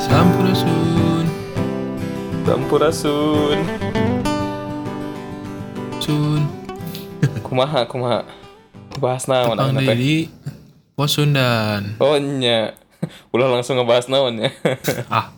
Sampurasun. 0.00 1.24
Sampurasun. 2.42 3.58
Sun. 6.02 6.42
Kumaha 7.46 7.86
kumaha. 7.86 8.26
Bahas 8.98 9.30
naon 9.30 9.54
Tepang 9.54 9.74
deui 9.74 9.86
teh. 9.86 9.96
di 9.96 10.14
Pos 10.94 11.14
Sundan. 11.14 11.94
Oh 12.02 12.18
nya. 12.18 12.74
Ulah 13.34 13.48
langsung 13.48 13.78
ngebahas 13.78 14.10
naon 14.10 14.42
ya. 14.42 14.50
Ah. 15.14 15.30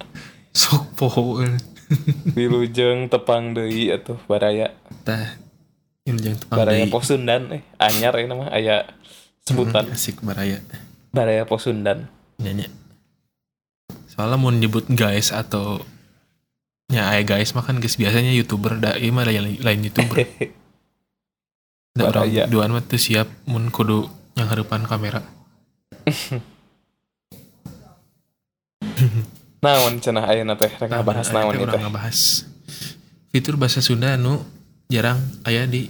Sok 0.53 0.97
poho. 0.97 1.41
Wilujeng 2.33 3.09
tepang 3.13 3.53
deui 3.53 3.89
atuh 3.89 4.17
baraya. 4.25 4.73
Tah. 5.05 5.37
Ini 6.03 6.19
jangan 6.19 6.39
tepang 6.41 6.57
Baraya. 6.59 6.85
Posundan 6.89 7.43
eh 7.53 7.63
anyar 7.79 8.17
ini 8.19 8.35
mah 8.35 8.51
aya 8.51 8.89
sebutan 9.47 9.87
Hmm, 9.87 9.95
Asik 9.95 10.19
baraya. 10.21 10.59
Baraya 11.13 11.45
Posundan. 11.45 12.09
Nyanyi. 12.41 12.67
Soalnya 14.09 14.41
mau 14.41 14.49
nyebut 14.49 14.89
guys 14.89 15.33
atau 15.33 15.85
ya 16.93 17.09
ay 17.13 17.25
guys 17.25 17.53
mah 17.57 17.65
kan 17.65 17.81
guys 17.81 17.97
biasanya 17.97 18.33
youtuber 18.37 18.77
da 18.77 18.97
ieu 19.01 19.13
mah 19.13 19.25
lain, 19.25 19.57
lain 19.61 19.81
youtuber 19.89 20.29
da 21.97 22.09
orang 22.13 22.29
Baraya. 22.29 22.45
duaan 22.49 22.73
mah 22.77 22.85
tuh 22.85 23.01
siap 23.01 23.29
mun 23.49 23.73
kudu 23.73 24.05
yang 24.37 24.53
harapan 24.53 24.85
kamera 24.85 25.25
Naon 29.65 30.03
cenah 30.05 30.27
ayeuna 30.29 30.59
teh 30.61 30.69
rek 30.69 30.91
ngabahas 30.91 31.33
naon 31.33 31.57
ieu 31.57 31.65
teh. 31.65 31.81
ngabahas 31.81 32.45
fitur 33.33 33.57
bahasa 33.57 33.81
Sunda 33.81 34.21
nu 34.21 34.45
jarang 34.93 35.17
aya 35.49 35.65
di 35.65 35.89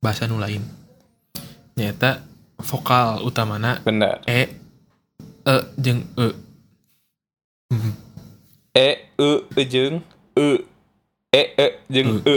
bahasa 0.00 0.24
nu 0.24 0.40
lain 0.40 0.64
nyata 1.76 2.24
vokal 2.62 3.20
utamana 3.26 3.82
Bener. 3.82 4.22
e 4.24 4.48
e 5.42 5.56
jeung 5.76 6.02
e. 6.16 6.28
E 8.72 8.88
e 9.18 9.30
e 9.52 9.62
jeung 9.66 10.00
e 10.38 10.48
e 11.34 11.42
e 11.58 11.66
jeung 11.92 12.22
e. 12.24 12.36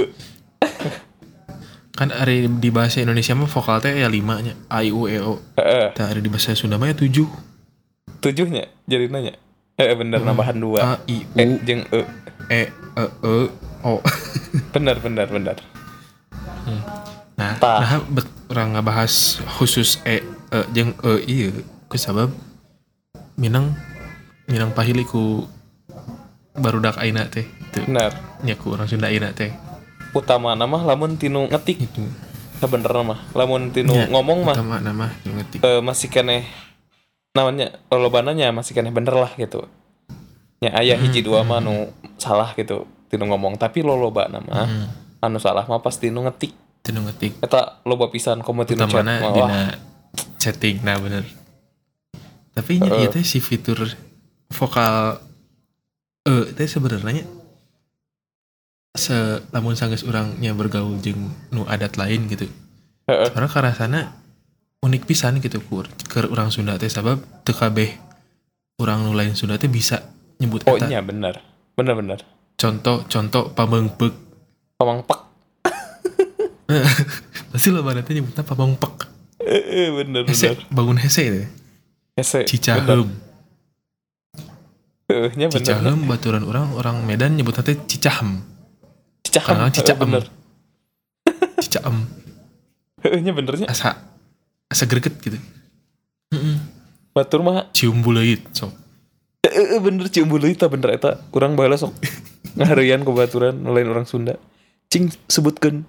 kan 1.95 2.11
ada 2.11 2.27
di 2.27 2.69
bahasa 2.75 2.99
Indonesia 2.99 3.31
mah 3.39 3.47
vokal 3.47 3.79
teh 3.79 3.95
ya 3.95 4.11
lima 4.11 4.43
nya 4.43 4.53
a 4.67 4.83
i 4.83 4.91
u 4.91 5.07
e 5.07 5.15
o 5.23 5.39
Heeh. 5.55 5.95
Tah 5.95 6.11
ada 6.11 6.19
di 6.19 6.27
bahasa 6.27 6.51
Sunda 6.51 6.75
mah 6.75 6.91
ya 6.91 6.95
tujuh 6.99 7.29
Tujuhnya 8.19 8.67
jadi 8.89 9.07
nanya. 9.07 9.39
Eh 9.79 9.95
bener 9.95 10.19
nambahan 10.19 10.57
dua. 10.59 10.79
a 10.83 10.89
i 11.07 11.23
E 11.23 11.43
u 11.47 11.55
jeung 11.63 11.87
e. 11.93 12.01
e 12.51 12.61
e 12.73 13.03
e 13.05 13.35
o 13.85 14.01
Bener 14.75 14.97
bener 14.99 15.27
bener. 15.31 15.57
Nah 17.45 17.53
Tah. 17.61 17.77
nah 17.77 18.01
bet, 18.09 18.25
orang 18.49 18.73
ngabahas 18.73 19.37
khusus 19.61 20.01
e 20.01 20.25
e 20.49 20.59
jeung 20.73 20.97
e 21.05 21.13
iya. 21.29 21.49
Ku 21.85 22.01
sabab 22.01 22.33
minang 23.37 23.77
minang 24.49 24.73
pahili 24.73 25.05
ku 25.05 25.45
barudak 26.57 26.97
aina 26.97 27.29
teh. 27.29 27.45
Teu 27.69 27.85
Bener. 27.85 28.09
nya 28.41 28.57
ku 28.57 28.73
orang 28.73 28.89
Sunda 28.89 29.13
aina 29.13 29.29
teh. 29.29 29.53
Utama 30.15 30.57
nama 30.57 30.81
lamun 30.81 31.13
tinu 31.21 31.45
ngetik. 31.45 31.77
Itu. 31.85 32.01
Sebenernya 32.57 33.03
mah. 33.05 33.19
Lamun 33.37 33.69
tinu 33.69 33.93
Nya, 33.93 34.09
ngomong 34.09 34.47
mah 34.47 34.55
utama 34.57 34.81
nama 34.81 35.13
yang 35.27 35.37
ngetik. 35.43 35.59
eh, 35.61 35.81
masih 35.83 36.09
keneh 36.09 36.47
namanya 37.35 37.75
lobananya 37.91 38.49
masih 38.55 38.73
keneh 38.73 38.89
bener 38.89 39.13
lah 39.13 39.29
gitu. 39.35 39.67
Ya 40.63 40.71
ayah 40.79 40.97
hiji 40.97 41.21
dua 41.21 41.43
mah 41.45 41.59
nu 41.61 41.91
salah 42.17 42.55
gitu 42.57 42.87
tinu 43.11 43.29
ngomong. 43.29 43.59
Tapi 43.61 43.83
lo 43.85 43.93
loba 43.93 44.25
nama 44.31 44.65
Hmm, 44.65 44.87
anu 45.21 45.37
salah 45.37 45.67
mah 45.67 45.83
pas 45.83 45.93
tinu 45.99 46.23
ngetik 46.25 46.55
tinu 46.85 47.01
ngetik 47.09 47.41
eta 47.41 47.81
loba 47.89 48.13
pisan 48.13 48.45
komo 48.45 48.61
tinu 48.61 48.85
chat 48.85 49.01
mah 49.01 49.33
dina 49.33 49.61
chatting 50.37 50.85
nah 50.85 51.01
bener. 51.01 51.25
Tapi 52.53 52.79
nya 52.79 52.93
Heeh. 52.93 53.09
ieu 53.09 53.11
teh 53.11 53.25
si 53.25 53.41
fitur 53.41 53.83
vokal 54.53 55.19
e 56.23 56.53
teh 56.53 56.69
sebenarnya 56.69 57.25
se 58.95 59.43
lamun 59.51 59.75
sanggeus 59.75 60.07
urangnya 60.07 60.55
bergaul 60.55 61.01
jeung 61.01 61.33
nu 61.51 61.65
adat 61.65 61.97
lain 61.97 62.29
gitu. 62.29 62.47
Heeh. 63.09 63.29
karena 63.33 63.49
karasana 63.49 64.01
unik 64.85 65.03
pisan 65.09 65.41
gitu 65.41 65.61
kur 65.65 65.89
ke 66.05 66.25
urang 66.29 66.53
Sunda 66.53 66.77
teh 66.77 66.87
sabab 66.87 67.19
teu 67.43 67.57
kabeh 67.57 67.97
urang 68.79 69.03
nu 69.03 69.17
lain 69.17 69.33
Sunda 69.33 69.57
teh 69.57 69.67
bisa 69.67 70.05
nyebut 70.39 70.61
oh 70.69 70.77
eta. 70.77 70.87
iya 70.87 71.01
bener. 71.01 71.41
Bener 71.75 71.97
bener. 71.97 72.19
Contoh 72.55 73.03
contoh 73.09 73.51
pameungpeuk 73.51 74.15
pamangpak 74.79 75.19
pasti 77.53 77.69
lo 77.69 77.85
teh 77.85 78.13
nyebutna 78.13 78.41
pameungpek 78.41 78.95
eh 79.45 79.89
bener 79.93 80.23
hese 80.25 80.57
bener. 80.57 80.65
bangun 80.73 80.97
hese 80.97 81.49
Hese, 82.15 82.41
bener. 82.41 82.49
cicaheum 82.49 83.09
Heeh, 85.05 85.29
nya 85.37 85.53
bener. 85.53 85.61
Cicahem 85.61 86.09
baturan 86.09 86.41
orang 86.49 86.73
orang 86.73 87.05
Medan 87.05 87.37
nyebutnya 87.37 87.61
teh 87.61 87.77
Cicahem. 87.77 88.41
Cicahem 89.21 89.53
Kadang 89.53 89.69
Cicahem. 89.69 90.01
bener. 90.01 90.23
Cicahem. 91.61 92.09
Nya 93.21 93.31
benernya 93.37 93.69
Asa 93.69 94.01
asa 94.65 94.89
greget 94.89 95.13
gitu. 95.21 95.37
Batur 97.13 97.45
mah 97.45 97.69
Cium 97.69 98.01
buleuit 98.01 98.41
sok. 98.49 98.73
Heeh, 99.45 99.77
bener 99.77 100.09
cium 100.09 100.25
bulu 100.25 100.49
itu 100.49 100.65
bener 100.65 100.97
eta. 100.97 101.21
Kurang 101.29 101.53
baheula 101.53 101.77
sok. 101.77 101.93
Ngaharian 102.57 103.05
ke 103.05 103.11
baturan 103.13 103.61
lain 103.61 103.87
orang 103.93 104.09
Sunda. 104.09 104.41
Cing 104.89 105.13
sebutkan 105.29 105.85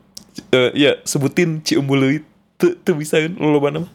Eh 0.52 0.70
ya 0.76 1.00
sebutin 1.04 1.64
cium 1.64 1.88
bulu 1.88 2.12
itu 2.12 2.68
tuh 2.80 2.94
bisa 2.96 3.20
kan 3.20 3.32
lo 3.40 3.56
loba 3.56 3.72
nama 3.72 3.88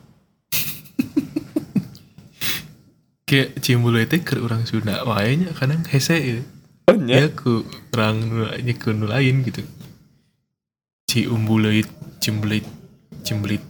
Kayak 3.25 3.63
cium 3.63 3.88
buleuit 3.88 4.12
teh 4.12 4.19
keur 4.19 4.44
urang 4.44 4.68
Sunda 4.68 5.07
wae 5.07 5.40
nya 5.40 5.56
kadang 5.56 5.88
hese 5.88 6.19
gitu. 6.19 6.44
oh 6.91 7.00
Ya 7.07 7.31
ku 7.31 7.63
urang 7.96 8.28
nu 8.28 8.44
nya 8.59 8.74
ku 8.75 8.91
nu 8.91 9.07
lain 9.07 9.47
gitu. 9.47 9.63
Cium 11.07 11.47
buleuit, 11.47 11.88
cium 12.19 12.44
buleuit, 12.44 12.68
cium 13.23 13.40
buleuit. 13.40 13.63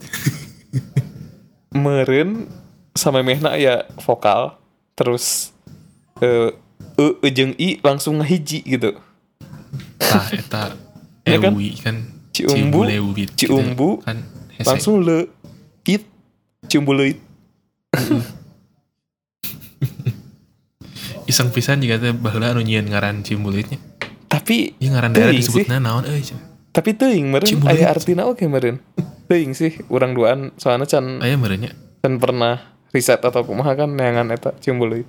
meren 1.72 2.50
sama 2.92 3.24
mehna 3.24 3.56
ya 3.56 3.88
vokal 4.04 4.58
terus 4.92 5.54
eh 6.20 6.52
e, 7.00 7.04
e 7.24 7.28
jeung 7.32 7.56
i 7.56 7.80
langsung 7.80 8.20
ngahiji 8.20 8.60
gitu 8.66 8.92
Tah 9.96 10.28
eta 10.36 10.76
Ya 11.24 11.38
kan? 11.38 11.54
ewi 11.54 11.78
kan. 11.78 12.11
Ciumbu, 12.32 12.88
buleuit 12.88 13.28
gitu. 13.36 13.52
ciumbu, 13.52 14.00
kan 14.00 14.24
hese. 14.56 14.68
langsung 14.72 15.04
le 15.04 15.28
it 15.84 16.04
cium 16.68 16.88
bulu 16.88 17.04
iseng 21.30 21.52
pisan 21.52 21.80
juga 21.84 22.00
teh 22.00 22.12
baheula 22.12 22.52
anu 22.56 22.64
nyieun 22.64 22.88
ngaran 22.88 23.20
cium 23.20 23.44
buleuitnya. 23.44 23.78
tapi 24.28 24.72
Ieu 24.80 24.90
ngaran 24.92 25.12
daerah 25.12 25.32
disebutna 25.36 25.76
naon 25.78 26.08
euy. 26.08 26.24
tapi 26.72 26.96
teuing 26.96 27.28
bulu 27.28 27.44
aya 27.68 27.92
it. 27.92 27.96
artina 28.00 28.24
oke 28.24 28.42
meren 28.48 28.80
teuing 29.28 29.52
sih 29.52 29.76
urang 29.92 30.16
duaan 30.16 30.56
soalnya 30.56 30.88
can 30.88 31.20
Aya 31.20 31.36
merenya. 31.36 31.76
dan 32.00 32.16
pernah 32.16 32.72
riset 32.92 33.20
atau 33.20 33.44
kumaha 33.44 33.76
kan 33.76 33.92
neangan 33.92 34.32
eta 34.32 34.56
cium 34.60 34.80
buluit 34.80 35.04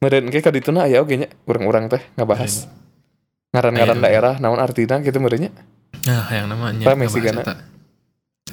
meren 0.00 0.32
kayak 0.32 0.48
kadituna 0.48 0.88
aya 0.88 1.04
oge 1.04 1.20
nya 1.20 1.28
urang-urang 1.44 1.92
teh 1.92 2.00
ngabahas 2.16 2.68
ngaran-ngaran 3.52 4.00
daerah 4.00 4.34
naon 4.40 4.56
artina 4.56 5.00
gitu 5.04 5.20
merenya 5.20 5.52
Nah, 6.08 6.24
yang 6.32 6.48
namanya 6.48 6.84
Rame 6.88 7.04
sih, 7.08 7.20
eta. 7.20 7.60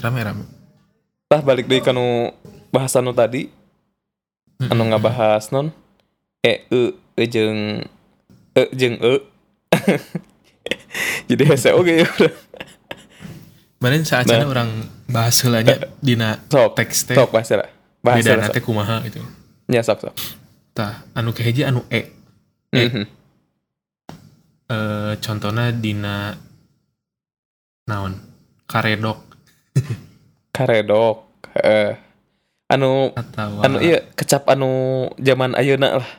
Rame 0.04 0.20
rame. 0.24 0.44
tah 1.28 1.44
balik 1.44 1.68
deui 1.68 1.84
kanu 1.84 2.32
bahasan 2.72 3.04
nu 3.04 3.12
tadi 3.12 3.52
anu 4.72 4.88
ngabahas 4.88 5.52
non 5.52 5.76
e 6.40 6.64
e 6.72 6.82
e 7.20 7.24
jeung 7.28 7.84
e 8.56 8.64
jeung 8.72 8.96
e 8.96 9.14
jadi 11.30 11.44
hese 11.52 11.76
oge 11.76 12.04
ya 12.04 12.08
udah 12.08 12.34
Kemarin 13.78 14.10
saat 14.10 14.26
Nah. 14.26 14.42
orang 14.42 14.90
bahas 15.06 15.38
heulanya 15.46 15.78
dina 16.02 16.42
sok 16.50 16.82
teks 16.82 17.14
teh 17.14 17.14
sok 17.14 17.30
bahasa 17.30 17.62
lah 17.62 17.70
bahasa 18.02 18.34
beda 18.34 18.50
teh 18.50 18.58
sok. 18.58 18.66
kumaha 18.66 19.06
gitu. 19.06 19.22
nya 19.70 19.86
sok 19.86 20.10
sok 20.10 20.16
Tah, 20.74 21.06
anu 21.18 21.34
kahiji 21.34 21.66
anu 21.66 21.86
e. 21.90 22.02
Eh. 22.74 22.90
Mhm. 22.90 23.06
Eh 24.70 25.14
contohna 25.22 25.70
dina 25.74 26.34
naon? 27.88 28.20
Karedok. 28.68 29.20
Karedok. 30.56 31.26
Heeh 31.56 32.08
anu 32.68 33.16
atau 33.16 33.64
anu 33.64 33.78
iya 33.80 34.04
kecap 34.12 34.44
anu 34.52 34.70
zaman 35.20 35.56
ayeuna 35.56 36.04
lah. 36.04 36.10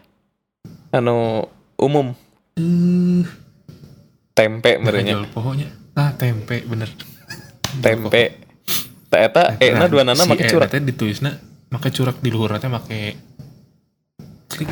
Anu 0.97 1.45
umum. 1.77 2.17
Eh. 2.57 3.25
Tempe 4.33 4.81
merenya. 4.81 5.21
pohonnya. 5.29 5.69
Ah, 5.93 6.17
tempe 6.17 6.65
bener. 6.65 6.89
tempe. 7.85 8.49
Tak 9.09 9.21
eta 9.33 9.43
e 9.61 9.73
na 9.73 9.89
dua 9.89 10.05
nana 10.05 10.21
si 10.21 10.29
make 10.29 10.49
curak 10.53 10.69
teh 10.69 10.85
ditulisna 10.85 11.33
make 11.73 11.89
curak 11.93 12.21
di 12.21 12.29
luhur 12.33 12.57
teh 12.57 12.69
make 12.69 13.17
klik. 14.49 14.69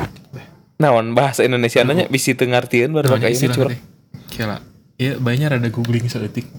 Naon 0.77 1.17
bahasa 1.17 1.41
Indonesia 1.41 1.81
nanya 1.81 2.05
bisi 2.09 2.37
teu 2.37 2.49
ngartieun 2.49 2.93
baru 2.93 3.17
istilah 3.29 3.53
curak. 3.53 3.77
Kira. 4.29 4.57
Ya, 4.97 5.13
banyak 5.21 5.61
ada 5.61 5.69
googling 5.69 6.09
seetik. 6.09 6.49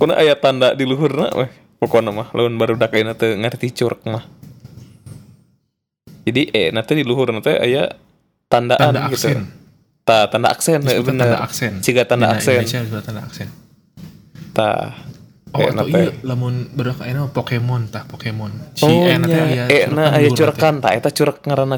Kuna 0.00 0.16
aya 0.16 0.32
tanda 0.34 0.72
di 0.72 0.88
luhurna 0.88 1.28
weh. 1.36 1.50
Pokoknya 1.76 2.12
mah 2.12 2.28
lawan 2.32 2.56
baru 2.56 2.76
dak 2.76 2.92
ayeuna 2.92 3.12
teu 3.12 3.36
ngarti 3.36 3.68
curak 3.72 4.00
mah. 4.08 4.24
Jadi 6.24 6.52
e 6.52 6.62
nanti 6.70 6.92
di 6.96 7.04
luhur 7.04 7.32
nanti 7.32 7.52
aya 7.52 7.88
tandaan 8.48 8.92
tanda 8.92 9.00
gitu. 9.08 9.16
aksen. 9.16 9.38
Ta 10.04 10.28
tanda 10.28 10.48
aksen 10.52 10.80
disebut 10.80 11.08
bener. 11.08 11.24
tanda 11.24 11.38
aksen. 11.40 11.72
Siga 11.80 12.04
tanda 12.04 12.28
Dina 12.28 12.36
aksen. 12.36 12.54
Indonesia 12.60 12.78
disebut 12.84 13.04
tanda 13.04 13.22
aksen. 13.24 13.48
Ta 14.52 14.70
oh 15.50 15.58
Eh, 15.58 15.66
atau 15.66 15.82
nate. 15.82 15.90
iya 15.90 16.12
lamun 16.22 16.54
berak 16.70 17.02
kayaknya 17.02 17.26
Pokemon 17.32 17.82
tah 17.88 18.04
Pokemon. 18.06 18.52
Si 18.76 18.84
oh 18.86 19.02
E 19.02 19.12
nanti 19.16 19.32
nya 19.32 19.42
aya 19.42 19.64
e 19.66 19.78
na 19.88 20.04
aya 20.14 20.28
luhur 20.28 20.36
curakan 20.52 20.74
ta 20.78 20.88
eta 20.94 21.10
curak 21.10 21.42
ngaranna 21.42 21.76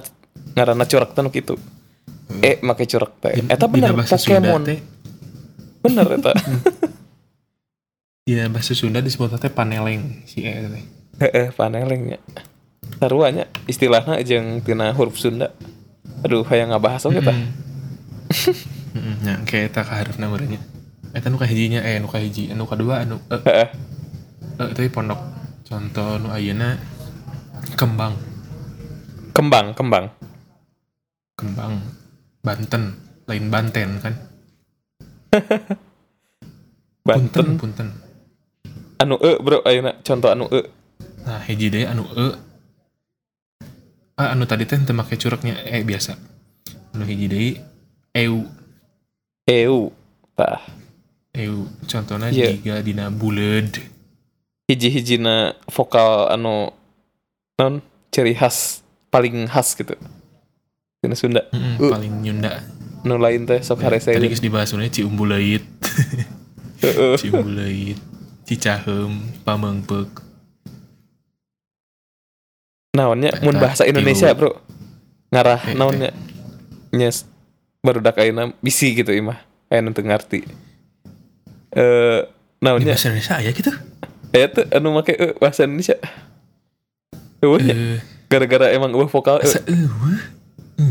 ngaranna 0.52 0.84
curak 0.84 1.10
tanu 1.14 1.30
kitu. 1.30 1.54
E 2.42 2.58
make 2.60 2.84
curak 2.84 3.12
teh. 3.22 3.38
Eta 3.46 3.64
bener 3.70 3.94
Pokemon. 3.96 4.62
teh. 4.66 4.78
Bener 5.80 6.06
eta 6.10 6.32
di 8.22 8.38
bahasa 8.46 8.70
Sunda 8.78 9.02
disebut 9.02 9.34
teh 9.34 9.50
paneleng 9.50 10.22
si 10.30 10.46
E 10.46 10.54
teh 10.54 10.84
heeh 11.26 11.50
panelengnya 11.58 12.22
saruanya 13.02 13.50
istilahnya 13.66 14.22
jeung 14.22 14.62
tina 14.62 14.94
huruf 14.94 15.19
Sunda. 15.19 15.50
Aduh 16.22 16.46
hayang 16.46 16.70
ngabahas 16.70 17.02
oge 17.10 17.19
tah 17.19 17.34
Heeh, 18.92 19.14
nya 19.24 19.40
kayak 19.42 19.72
eta 19.72 19.82
kaharepna 19.82 20.30
meureunnya. 20.30 20.62
Eta 21.10 21.32
nu 21.32 21.40
kahijinya 21.40 21.82
eh 21.82 21.98
nu 21.98 22.06
kahiji 22.06 22.52
anu 22.54 22.69
kadua 22.69 23.02
anu 23.02 23.19
eh 23.32 23.42
heeh. 23.42 23.69
Eh, 24.62 24.90
pondok. 24.92 25.18
Contoh 25.66 26.22
nu 26.22 26.30
ayeuna 26.30 26.78
kembang. 27.75 28.14
Kembang 29.34 29.75
kembang. 29.75 30.06
Kembang 31.34 31.80
Banten 32.44 32.82
lain 33.26 33.50
Banten 33.50 33.88
kan? 33.98 34.14
Banten. 37.08 37.58
Punten 37.58 37.58
punten 37.58 37.88
anu 39.02 39.19
e 39.19 39.31
bro 39.43 39.58
ayeuna 39.66 39.99
contoh 40.06 40.31
anu 40.31 40.46
e. 40.49 40.60
Nah 41.26 41.43
hiji 41.46 41.66
deui 41.75 41.87
anu 41.90 42.06
e. 42.14 42.26
Ah 44.14 44.31
anu 44.32 44.46
tadi 44.46 44.64
teh 44.69 44.78
teu 44.78 44.94
make 44.94 45.19
cureknya 45.19 45.58
e 45.66 45.82
biasa. 45.82 46.14
Anu 46.94 47.02
hiji 47.10 47.26
deui 47.26 47.50
eu 48.14 48.46
eu 49.50 49.90
tah. 50.38 50.62
Eu 51.32 51.64
contohnya 51.88 52.28
Iya. 52.28 52.52
jika 52.54 52.75
dina 52.84 53.08
buleud. 53.08 53.72
Hiji-hijina 54.69 55.56
vokal 55.69 56.28
anu 56.31 56.70
non 57.56 57.81
ciri 58.12 58.37
khas 58.37 58.84
paling 59.08 59.49
khas 59.49 59.72
gitu. 59.75 59.96
Tina 61.02 61.16
Sunda. 61.16 61.43
Heeh, 61.50 61.81
Uh. 61.81 61.90
paling 61.90 62.14
nyunda. 62.22 62.62
Nu 63.02 63.19
lain 63.19 63.49
teh 63.49 63.58
sok 63.64 63.82
harese 63.82 64.14
tadi 64.14 64.31
geus 64.31 64.38
dibahas 64.38 64.70
uleh 64.76 64.87
ciumbuleuit 64.87 65.64
heeh 66.78 67.19
ciumbuleuit 68.42 68.46
cicaheum 68.46 69.12
pamengpeuk 69.46 70.10
naonnya 72.92 73.32
mun 73.40 73.56
bahasa 73.56 73.88
Indonesia 73.88 74.28
bro? 74.36 74.52
Ngarah 75.32 75.64
Eh, 75.64 75.74
naonnya? 75.74 76.12
Nyes 76.92 77.24
baru 77.80 78.04
dak 78.04 78.20
ayeuna 78.20 78.52
bisi 78.60 78.92
gitu 78.92 79.08
imah. 79.16 79.40
Aya 79.72 79.80
nu 79.80 79.96
teu 79.96 80.04
ngarti. 80.04 80.44
Eh 81.72 82.20
naonnya? 82.60 82.92
bahasa 82.92 83.08
Indonesia 83.08 83.34
aya 83.40 83.50
gitu 83.56 83.72
aya 84.32 84.46
tuh 84.52 84.64
anu 84.76 84.92
make 84.92 85.16
e 85.16 85.32
bahasa 85.40 85.64
Indonesia. 85.64 85.96
Eueuh 87.40 87.64
nya. 87.64 87.74
Eh, 87.74 87.98
gara-gara 88.28 88.68
emang 88.76 88.92
eueuh 88.92 89.08
vokal 89.08 89.40
e. 89.40 89.48
asa 89.48 89.64
eueuh 89.64 90.20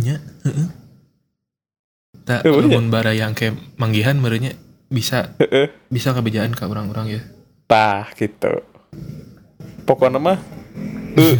nya 0.01 0.17
heeh. 0.41 0.67
Tak 2.25 2.45
Eueuh, 2.49 2.65
nya. 2.65 2.77
lamun 2.81 2.89
bara 2.89 3.13
yang 3.13 3.37
kayak 3.37 3.57
manggihan 3.77 4.17
merenya 4.17 4.57
bisa 4.89 5.37
bisa 5.93 6.17
kebejaan 6.17 6.51
ke 6.57 6.65
orang-orang 6.65 7.17
ya 7.17 7.21
tah 7.71 8.11
gitu. 8.19 8.59
Pokoknya 9.87 10.19
mah 10.19 10.35
eh 11.15 11.39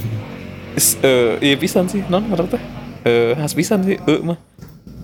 iya 1.44 1.56
pisan 1.60 1.92
sih 1.92 2.00
non 2.08 2.24
menurut 2.24 2.56
teh 2.56 2.64
eh 3.04 3.36
khas 3.36 3.52
pisan 3.52 3.84
sih 3.84 4.00
e 4.00 4.16
mah. 4.24 4.40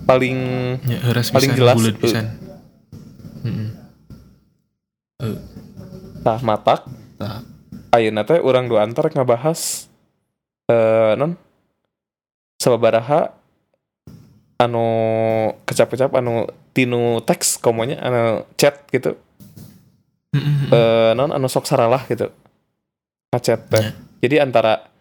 Paling 0.08 0.36
nya 0.88 1.04
heuras 1.04 1.28
Paling 1.28 1.52
jelas, 1.52 1.76
buleud 1.76 1.96
eh. 1.96 2.00
pisan. 2.00 2.24
Heeh 3.44 3.68
Eh, 5.18 5.34
tah 6.22 6.38
matak. 6.46 6.86
Tah. 7.18 7.42
Ayeuna 7.90 8.22
teh 8.22 8.38
urang 8.38 8.70
dua 8.70 8.86
antar 8.86 9.10
ngabahas 9.10 9.90
eh 10.70 11.18
non 11.18 11.34
sababaraha 12.62 13.34
anu 14.62 14.86
kecap-kecap 15.66 16.14
anu 16.14 16.46
tinu 16.70 17.18
teks 17.22 17.58
komonya 17.58 17.98
anu 17.98 18.46
chat 18.54 18.86
gitu 18.94 19.18
Eh 20.34 21.12
non 21.16 21.32
anu 21.32 21.48
sok 21.48 21.64
saralah 21.64 22.04
gitu. 22.04 22.28
Ngechat 23.32 23.60
teh. 23.68 23.80
Ya. 23.80 23.90
jadi 24.24 24.36
antara 24.44 24.92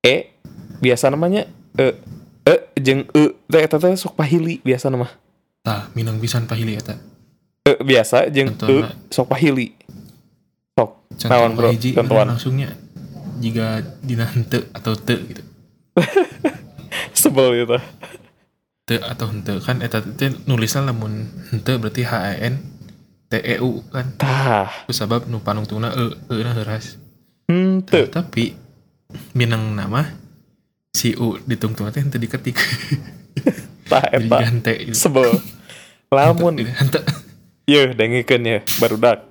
e 0.00 0.32
biasa 0.80 1.12
namanya 1.12 1.44
e. 1.76 1.92
E 2.42 2.54
jeung 2.80 3.04
e. 3.12 3.36
Teh 3.52 3.60
eta 3.60 3.76
teh 3.76 3.92
sok 4.00 4.16
pahili 4.16 4.64
biasa 4.64 4.88
nama. 4.88 5.12
Tah 5.60 5.92
minang 5.92 6.16
pisan 6.16 6.48
pahili 6.48 6.80
eta. 6.80 6.96
E 7.68 7.76
biasa 7.84 8.32
jeung 8.32 8.56
e 8.56 8.76
sok 9.12 9.28
pahili. 9.28 9.76
Sok 10.72 11.04
Naon, 11.28 11.52
bro? 11.52 11.68
Contohan. 11.68 12.32
langsungnya 12.32 12.72
jika 13.44 13.84
dina 14.00 14.24
henteu 14.24 14.64
atau 14.72 14.96
te 14.96 15.20
gitu. 15.20 15.42
Sebel 17.20 17.60
gitu. 17.60 17.76
Te 18.88 18.96
atau 19.04 19.28
henteu. 19.28 19.60
Kan 19.60 19.84
eta 19.84 20.00
teh 20.00 20.32
nulisna 20.48 20.88
lamun 20.88 21.28
henteu 21.52 21.76
berarti 21.76 22.08
H 22.08 22.12
E 22.32 22.34
N 22.48 22.71
T 23.32 23.40
E 23.40 23.56
U 23.64 23.80
kan. 23.88 24.12
Tah. 24.20 24.68
Ku 24.84 24.92
sabab 24.92 25.24
nu 25.24 25.40
panungtungna 25.40 25.96
e 25.96 26.04
e 26.28 26.44
na 26.44 26.52
heuras 26.52 27.00
henteu 27.48 28.04
tapi 28.12 28.52
minang 29.32 29.72
nama 29.72 30.04
si 30.92 31.16
U 31.16 31.40
ditungtung 31.48 31.88
teh 31.88 32.04
henteu 32.04 32.20
diketik. 32.20 32.60
Tah 33.90 34.04
eta. 34.12 34.44
Sebel. 34.92 35.32
Lamun. 36.12 36.60
Henteu. 36.60 37.00
Yeuh, 37.62 37.94
dengikeun 37.94 38.42
ya, 38.42 38.58
barudak. 38.82 39.22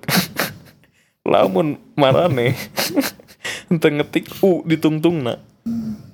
Lamun 1.32 1.78
marane 1.94 2.56
ente 3.70 3.88
ngetik 3.92 4.42
u 4.42 4.64
ditungtungna. 4.66 5.38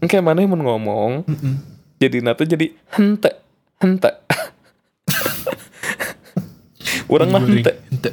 Engke 0.05 0.21
maneh 0.21 0.45
mun 0.45 0.61
ngomong, 0.61 1.13
Heeh. 1.25 1.55
jadi 1.97 2.21
nate 2.21 2.45
jadi 2.45 2.77
hente, 2.93 3.33
hente. 3.81 4.13
Urang 7.09 7.29
mah 7.29 7.41
hente. 7.41 7.73
henteu 7.89 8.13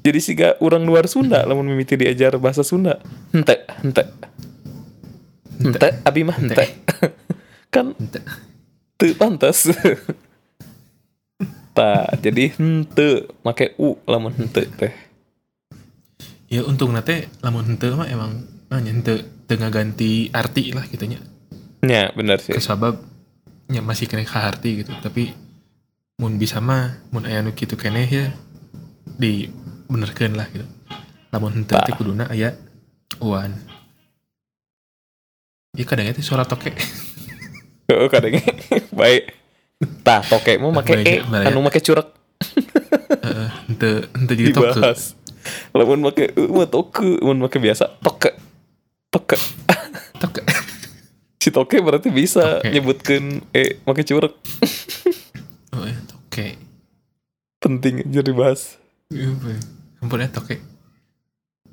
Jadi 0.00 0.18
siga 0.22 0.54
urang 0.58 0.82
luar 0.82 1.06
Sunda 1.06 1.42
lamun 1.42 1.66
mimiti 1.66 1.94
diajar 1.94 2.38
bahasa 2.38 2.62
Sunda. 2.62 3.02
Hente, 3.34 3.66
hente. 3.82 4.02
Hente, 5.58 5.88
abi 6.00 6.20
mah 6.22 6.36
hente. 6.36 6.64
kan 7.74 7.92
henteu 7.92 8.22
teu 8.96 9.12
pantas. 9.14 9.66
Tah, 11.76 12.08
jadi 12.16 12.56
hente 12.56 13.28
make 13.44 13.76
u 13.76 14.00
lamun 14.06 14.32
hente 14.32 14.64
teh. 14.70 14.94
ya 16.46 16.62
untung 16.62 16.94
nate 16.94 17.26
lamun 17.42 17.66
henteu 17.66 17.92
mah 17.92 18.06
emang 18.06 18.46
nanya 18.70 18.94
henteu 18.94 19.18
teu 19.44 19.58
ngaganti 19.58 20.30
arti 20.30 20.70
lah 20.70 20.86
gitunya 20.86 21.18
Ya, 21.82 22.14
benar 22.14 22.38
sih. 22.38 22.54
kesabab 22.54 23.02
nya 23.66 23.82
masih 23.82 24.06
kena 24.06 24.22
kaharti 24.22 24.80
gitu 24.80 24.94
tapi 25.02 25.34
mun 26.16 26.40
bisa 26.40 26.64
mah 26.64 26.96
mun 27.12 27.28
aya 27.28 27.44
nu 27.44 27.52
kitu 27.52 27.76
keneh 27.76 28.08
ya 28.08 28.32
di 29.20 29.52
benerkeun 29.84 30.32
lah 30.32 30.48
gitu 30.48 30.64
lamun 31.28 31.52
henteu 31.60 31.76
teh 31.84 31.92
kuduna 31.92 32.24
aya 32.32 32.56
uan 33.20 33.52
Iya 35.76 35.84
kadang 35.84 36.08
teh 36.08 36.24
suara 36.24 36.48
toke 36.48 36.72
Heeh, 37.92 38.08
kadang 38.08 38.32
baik. 38.96 39.22
Tah, 40.00 40.24
toke 40.24 40.56
mau 40.56 40.72
make 40.72 40.88
e, 41.04 41.20
anu 41.20 41.60
make 41.60 41.84
curek 41.84 42.08
Heeh, 43.20 43.48
henteu 43.68 44.08
henteu 44.16 44.34
jadi 44.40 44.56
toke. 44.56 44.80
Lamun 45.76 46.00
make 46.00 46.32
e 46.32 46.42
mah 46.48 46.64
toke, 46.64 47.20
mun 47.20 47.44
make 47.44 47.60
biasa 47.60 47.92
toke. 48.00 48.32
Toke. 49.12 49.36
toke 50.16 50.40
Si 51.44 51.52
toke 51.52 51.76
berarti 51.84 52.08
bisa 52.08 52.64
Toke. 52.64 52.72
nyebutkeun 52.72 53.24
e 53.52 53.84
make 53.84 54.00
curek. 54.08 54.32
toke 56.36 56.60
Penting 57.56 58.04
aja 58.04 58.20
dibahas. 58.20 58.76
Iya, 59.08 59.32
Boy. 59.32 59.56
ampun 59.96 60.20
ya 60.20 60.28
toke 60.28 60.60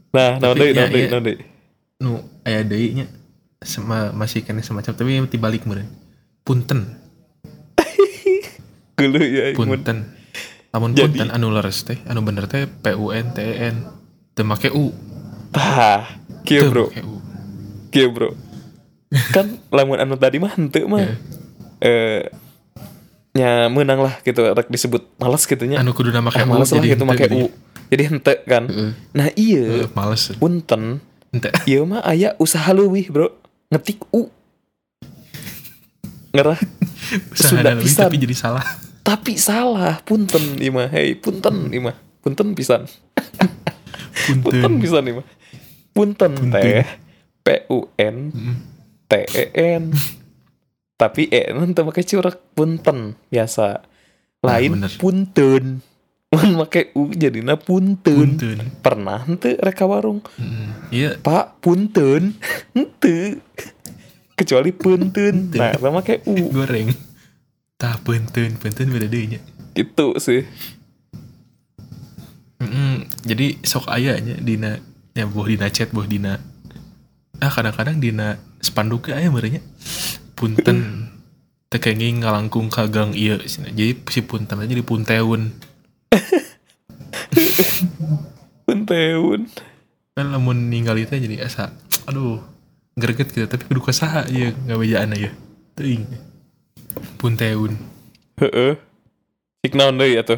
Nah, 0.10 0.40
iya. 0.40 1.12
naon 1.12 1.26
deui. 1.26 1.44
nu 2.00 2.12
aya 2.42 2.62
deui 2.62 2.96
nya 2.96 3.06
sama 3.60 4.12
masih 4.12 4.42
kena 4.42 4.60
semacam 4.60 4.94
tapi 4.94 5.12
yang 5.12 5.26
dibalik 5.26 5.64
meureun 5.64 5.90
punten 6.42 6.96
Geuleuh 8.94 9.26
ya 9.26 9.44
mun. 9.52 9.68
punten 9.74 9.98
Jadi- 10.94 11.18
punten 11.18 11.30
anu 11.30 11.50
leres 11.50 11.82
teh 11.82 11.98
anu 12.06 12.22
bener 12.22 12.46
teh 12.46 12.66
P 12.66 12.94
U 12.94 13.10
N 13.10 13.34
T 13.34 13.42
E 13.42 13.54
N 13.68 13.76
teu 14.32 14.44
make 14.44 14.70
U 14.70 14.94
Tah, 15.50 16.10
kieu 16.42 16.62
Teu 16.62 16.70
bro, 16.70 16.86
kieu 17.90 18.10
bro. 18.10 18.34
Kan 19.36 19.62
lamun 19.70 19.98
anu 19.98 20.14
tadi 20.16 20.38
mah 20.38 20.50
henteu 20.50 20.86
mah 20.86 21.02
Ya. 21.02 21.14
eh 21.80 22.22
nya 23.34 23.66
menang 23.66 24.06
lah 24.06 24.14
gitu 24.22 24.46
rek 24.46 24.70
disebut 24.70 25.10
malas 25.18 25.50
gitu 25.50 25.66
nya. 25.66 25.82
anu 25.82 25.98
kudu 25.98 26.14
make 26.14 26.38
Ah, 26.38 26.46
U 26.46 26.54
males 26.54 26.70
lah 26.70 26.86
gitu 26.86 27.04
make 27.06 27.26
u. 27.34 27.50
Jadi 27.90 28.04
hente 28.10 28.34
kan. 28.46 28.66
Nah, 29.14 29.30
iya. 29.38 29.86
Heeh, 29.86 29.90
males. 29.94 30.34
Punten 30.38 31.02
henteu. 31.34 31.50
Iya 31.70 31.82
mah 31.86 32.02
aya 32.06 32.38
usaha 32.38 32.70
leuwih 32.70 33.10
bro. 33.10 33.34
Ngetik 33.74 34.06
u. 34.14 34.30
Ngerah? 36.34 36.58
Lebih 37.54 37.86
pisan. 37.86 38.06
tapi 38.06 38.18
jadi 38.22 38.36
salah. 38.38 38.66
tapi 39.08 39.34
salah. 39.38 39.98
Punten 40.06 40.62
imah 40.62 40.94
hei. 40.94 41.18
Punten 41.18 41.74
imah 41.74 41.98
punten 42.22 42.54
pisan. 42.54 42.86
Punten. 44.30 44.42
Punten. 44.46 44.72
pisan 44.80 45.04
imah 45.10 45.26
punten 45.94 46.34
teh 46.50 46.86
p 47.46 47.48
u 47.70 47.86
n 47.98 48.18
t 49.06 49.14
e 49.14 49.46
n 49.78 49.94
tapi 50.96 51.28
e 51.34 51.50
nanti 51.50 51.80
pakai 51.80 52.04
curek 52.04 52.38
punten 52.54 53.18
biasa. 53.28 53.82
Lain 54.42 54.76
Nah, 54.76 54.88
bener. 54.88 54.94
punten 55.00 55.64
mun 56.34 56.50
make 56.58 56.90
u 56.94 57.08
jadinya 57.10 57.54
punten 57.54 58.36
Punten. 58.36 58.58
pernah 58.82 59.22
ente 59.24 59.54
reka 59.56 59.86
warung? 59.86 60.20
Mm. 60.36 60.70
Iya, 60.90 61.10
pak 61.18 61.62
punten 61.62 62.34
ente. 62.78 63.38
Kecuali 64.34 64.74
punten 64.74 65.54
nah 65.54 65.78
sama 65.78 66.02
kayak 66.02 66.26
u. 66.26 66.50
Goreng. 66.50 66.90
Tah 67.76 68.02
punten, 68.02 68.58
punten 68.58 68.90
beda 68.90 69.06
deui 69.06 69.30
nya. 69.30 69.40
gitu 69.74 70.18
sih. 70.18 70.42
Mm-mm. 72.58 73.06
Jadi 73.22 73.60
sok 73.62 73.90
ayahnya 73.90 74.40
dina. 74.40 74.80
Ya 75.14 75.26
boh 75.26 75.46
dina 75.46 75.70
chat 75.70 75.90
boh 75.90 76.04
dina. 76.04 76.42
Ah 77.38 77.50
kadang-kadang 77.50 78.00
dina 78.00 78.40
spanduk 78.58 79.12
aya 79.12 79.28
merenya 79.28 79.60
punten. 80.36 81.10
Tekenging 81.74 82.22
ngalangkung 82.22 82.70
ka 82.70 82.86
gang 82.86 83.18
ieu 83.18 83.42
cenah. 83.42 83.74
jadi 83.74 83.98
si 84.14 84.22
punten 84.22 84.62
aja 84.62 84.70
jadi 84.70 84.86
punteun. 84.86 85.50
Punteun. 88.66 89.50
Kan 90.14 90.30
lamun 90.30 90.70
ningali 90.70 91.10
teh 91.10 91.18
jadi 91.18 91.42
asa 91.50 91.74
aduh 92.06 92.38
greget 92.94 93.34
gitu 93.34 93.50
tapi 93.50 93.66
kudu 93.66 93.82
kasaha 93.82 94.30
ieu 94.30 94.54
ngabejaan 94.70 95.18
ya 95.18 95.34
teuing. 95.74 96.06
Punteun. 97.18 97.74
Heeh. 98.38 98.78
Cik 99.66 99.74
naon 99.74 99.98
deui 99.98 100.14
atuh? 100.14 100.38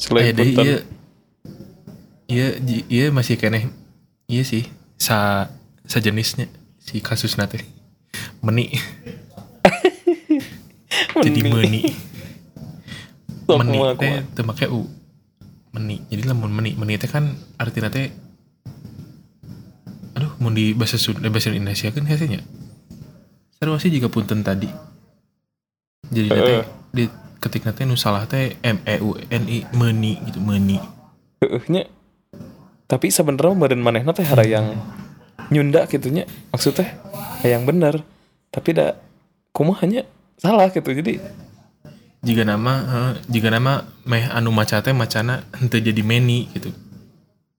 Selain 0.00 0.32
Aya 0.32 0.36
punten. 0.36 0.64
ieu. 0.64 2.48
Ji- 2.64 2.86
ieu 2.88 3.12
masih 3.12 3.36
keneh. 3.36 3.68
Iya 4.26 4.42
sih 4.48 4.64
sa 4.96 5.46
sajenisnya 5.84 6.48
si 6.80 6.98
kasus 7.04 7.36
nate 7.36 7.62
meni. 8.42 8.70
Jadi 11.24 11.40
meni. 11.44 11.82
Sok 13.46 13.58
meni. 13.62 13.78
teh 14.32 14.44
make 14.44 14.66
u. 14.68 14.86
Meni. 15.74 16.02
Jadi 16.08 16.22
lamun 16.26 16.52
meni. 16.52 16.74
Meni 16.74 16.98
teh 16.98 17.10
kan 17.10 17.36
artinya 17.58 17.90
teh 17.90 18.10
aduh 20.16 20.32
mau 20.40 20.48
di 20.48 20.72
bahasa 20.72 20.96
Sunda 20.96 21.28
bahasa 21.28 21.52
Indonesia 21.52 21.92
kan 21.92 22.08
biasanya 22.08 22.40
sarua 23.60 23.76
sih 23.76 23.92
jika 23.92 24.08
punten 24.08 24.40
tadi. 24.40 24.68
Jadi 26.08 26.28
teh 26.32 26.40
Heeh. 26.40 26.64
di 26.96 27.04
ketik 27.36 27.68
teh 27.68 27.84
nu 27.84 28.00
salah 28.00 28.24
teh 28.24 28.56
m 28.64 28.80
e 28.88 28.96
u 29.04 29.12
n 29.12 29.44
i 29.44 29.68
meni 29.76 30.16
gitu 30.24 30.40
meni. 30.40 30.80
Heeh 31.44 31.64
nya. 31.68 31.84
tapi 32.86 33.10
sebenarnya 33.10 33.58
badan 33.58 33.82
manehna 33.82 34.14
teh 34.14 34.22
hara 34.22 34.46
yang 34.46 34.72
nyunda 35.52 35.84
gitu 35.90 36.08
nya. 36.08 36.24
Maksudnya 36.48 36.96
yang 37.44 37.68
bener 37.68 38.00
tapi 38.56 38.72
da 38.72 38.96
kumahanya 39.52 40.08
salah 40.34 40.68
gitu. 40.68 40.88
Jadi 40.88 41.20
jika 42.20 42.42
nama 42.42 42.72
eh, 42.82 43.12
jika 43.28 43.48
nama 43.48 43.84
meh 44.02 44.24
anu 44.26 44.48
maca 44.48 44.80
teh 44.80 44.90
macana 44.90 45.44
henteu 45.54 45.78
jadi 45.78 46.00
meni 46.00 46.48
gitu. 46.50 46.72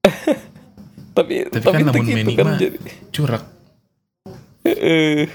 Tapi 1.16 1.50
Tapi 1.50 1.62
tapi, 1.62 1.66
kan 1.66 1.82
teu 1.84 1.94
lamun 1.94 2.04
gitu 2.04 2.18
meni 2.18 2.34
kan 2.34 2.46
mah- 2.48 2.60
jadi. 2.60 2.78
curak 3.10 3.44
Heeh. 4.62 5.26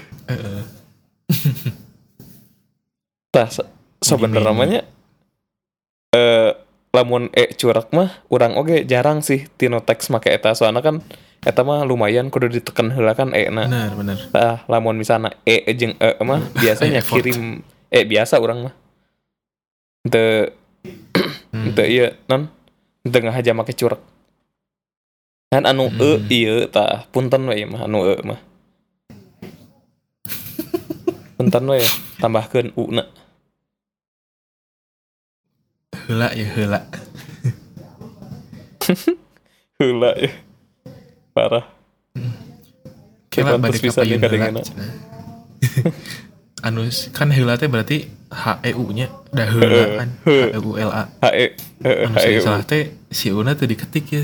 tah 3.27 3.49
se- 3.49 3.67
sebenarnya 3.99 4.85
eh 6.93 7.01
lamun 7.01 7.33
e 7.33 7.49
curak 7.57 7.89
mah 7.89 8.21
urang 8.29 8.53
oge 8.53 8.85
jarang 8.85 9.25
sih 9.25 9.49
tino 9.57 9.81
teks 9.81 10.13
make 10.13 10.29
eta. 10.29 10.53
Soalnya 10.53 10.85
kan 10.85 11.01
eta 11.41 11.65
mah 11.65 11.81
lumayan 11.89 12.29
kudu 12.29 12.53
ditekan 12.53 12.93
heula 12.93 13.17
kan 13.17 13.33
e 13.33 13.49
na. 13.49 13.65
Bener 13.65 13.91
bener 13.97 14.17
ah 14.37 14.61
lamun 14.69 15.01
misalnya 15.01 15.33
e 15.41 15.65
jeung 15.73 15.97
e 15.97 16.21
mah 16.21 16.45
biasanya 16.61 17.01
kirim 17.01 17.65
e 17.89 17.99
biasa 18.05 18.37
orang 18.37 18.69
mah. 18.69 18.73
Ente 20.05 20.53
Hmm. 21.53 21.69
ente 21.69 21.85
iya 21.85 22.17
non? 22.25 22.49
Ente 23.05 23.17
ngahaja 23.21 23.53
make 23.53 23.77
curek 23.77 24.01
kan 25.53 25.69
anu 25.69 25.85
e 25.89 26.17
Hmm. 26.17 26.29
iya 26.29 26.55
tah 26.69 27.09
punten 27.09 27.49
we 27.49 27.65
mah 27.65 27.89
anu 27.89 28.05
e 28.05 28.13
mah. 28.21 28.41
Punten 31.37 31.63
we 31.69 31.81
tambahkeun 32.21 32.73
u 32.77 32.89
na 32.89 33.05
heula 36.13 36.29
ya 36.37 36.45
heula. 36.45 36.79
Heula 39.81 40.13
ya. 40.21 40.29
Parah. 41.33 41.65
Kela 43.33 43.57
balik 43.57 43.81
bisa 43.81 44.05
dia 44.05 44.21
cenah. 44.21 44.61
anu 46.69 46.85
kan 47.11 47.27
heula 47.33 47.57
teh 47.57 47.65
berarti 47.65 48.07
h 48.29 48.45
e 48.61 48.71
u 48.77 48.93
nya 48.93 49.09
da 49.33 49.49
heula 49.49 50.05
kan? 50.05 50.09
H 50.21 50.29
e 50.53 50.59
u 50.61 50.77
l 50.77 50.91
a. 50.93 51.09
H 51.09 51.25
e 51.33 51.57
heeh, 51.81 52.05
anu 52.05 52.13
h 52.13 52.21
e 52.21 52.21
saya 52.21 52.37
u. 52.37 52.45
salah 52.45 52.61
teh 52.61 52.93
si 53.09 53.33
una 53.33 53.57
teh 53.57 53.65
diketik 53.65 54.05
ya. 54.13 54.23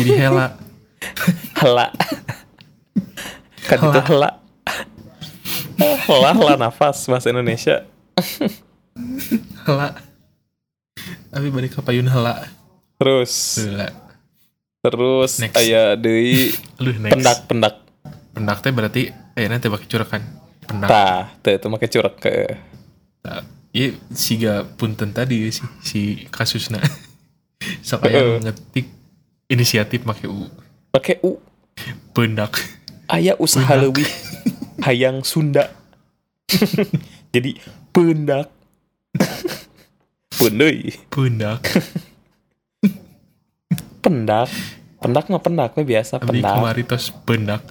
Jadi 0.00 0.12
hela. 0.16 0.56
Hela. 1.60 1.92
Kan 3.68 3.78
itu 3.84 4.00
hela. 4.08 4.40
Hela 6.08 6.30
hela 6.32 6.54
nafas 6.56 7.04
bahasa 7.04 7.28
Indonesia. 7.28 7.84
Hela 9.68 10.05
tapi 11.36 11.52
balik 11.52 11.76
ke 11.76 11.80
payun 11.84 12.08
hela 12.08 12.48
terus. 12.96 13.60
Heula 13.60 13.92
terus 14.80 15.42
Next. 15.42 15.58
aya 15.60 15.92
deui 16.00 16.56
lu 16.80 16.96
next. 17.04 17.12
Pendak 17.12 17.38
pendak. 17.44 17.74
Pendak 18.32 18.58
teh 18.64 18.72
berarti 18.72 19.02
eh 19.36 19.46
nanti 19.52 19.68
pakai 19.68 19.84
curakan 19.84 20.22
pendak. 20.64 20.88
Tah 20.88 21.22
teu 21.44 21.60
teu 21.60 21.68
make 21.68 21.92
curek 21.92 22.16
ke. 22.16 22.32
Nah, 23.20 23.44
Iya 23.76 23.92
siga 24.16 24.64
punten 24.64 25.12
tadi 25.12 25.52
si, 25.52 25.60
si 25.84 26.00
kasusna. 26.32 26.80
Sok 27.84 28.08
aya 28.08 28.16
Heeh. 28.16 28.40
ngetik 28.48 28.88
inisiatif 29.52 30.08
make 30.08 30.24
u. 30.24 30.48
Make 30.96 31.20
u. 31.20 31.36
Pendak. 32.16 32.56
Aya 33.12 33.36
usaha 33.36 33.76
leuwih 33.76 34.08
hayang 34.88 35.20
Sunda. 35.28 35.68
Jadi 37.36 37.60
pendak 37.92 38.48
Pundeuy 40.36 40.92
pendak 41.08 41.64
pendak. 44.06 44.48
Pendak 44.96 45.24
mah 45.28 45.42
pendak 45.42 45.70
mah 45.76 45.86
biasa 45.86 46.22
pendak. 46.22 46.54
kemari 46.56 46.82
tos 46.86 47.10
pendak 47.26 47.62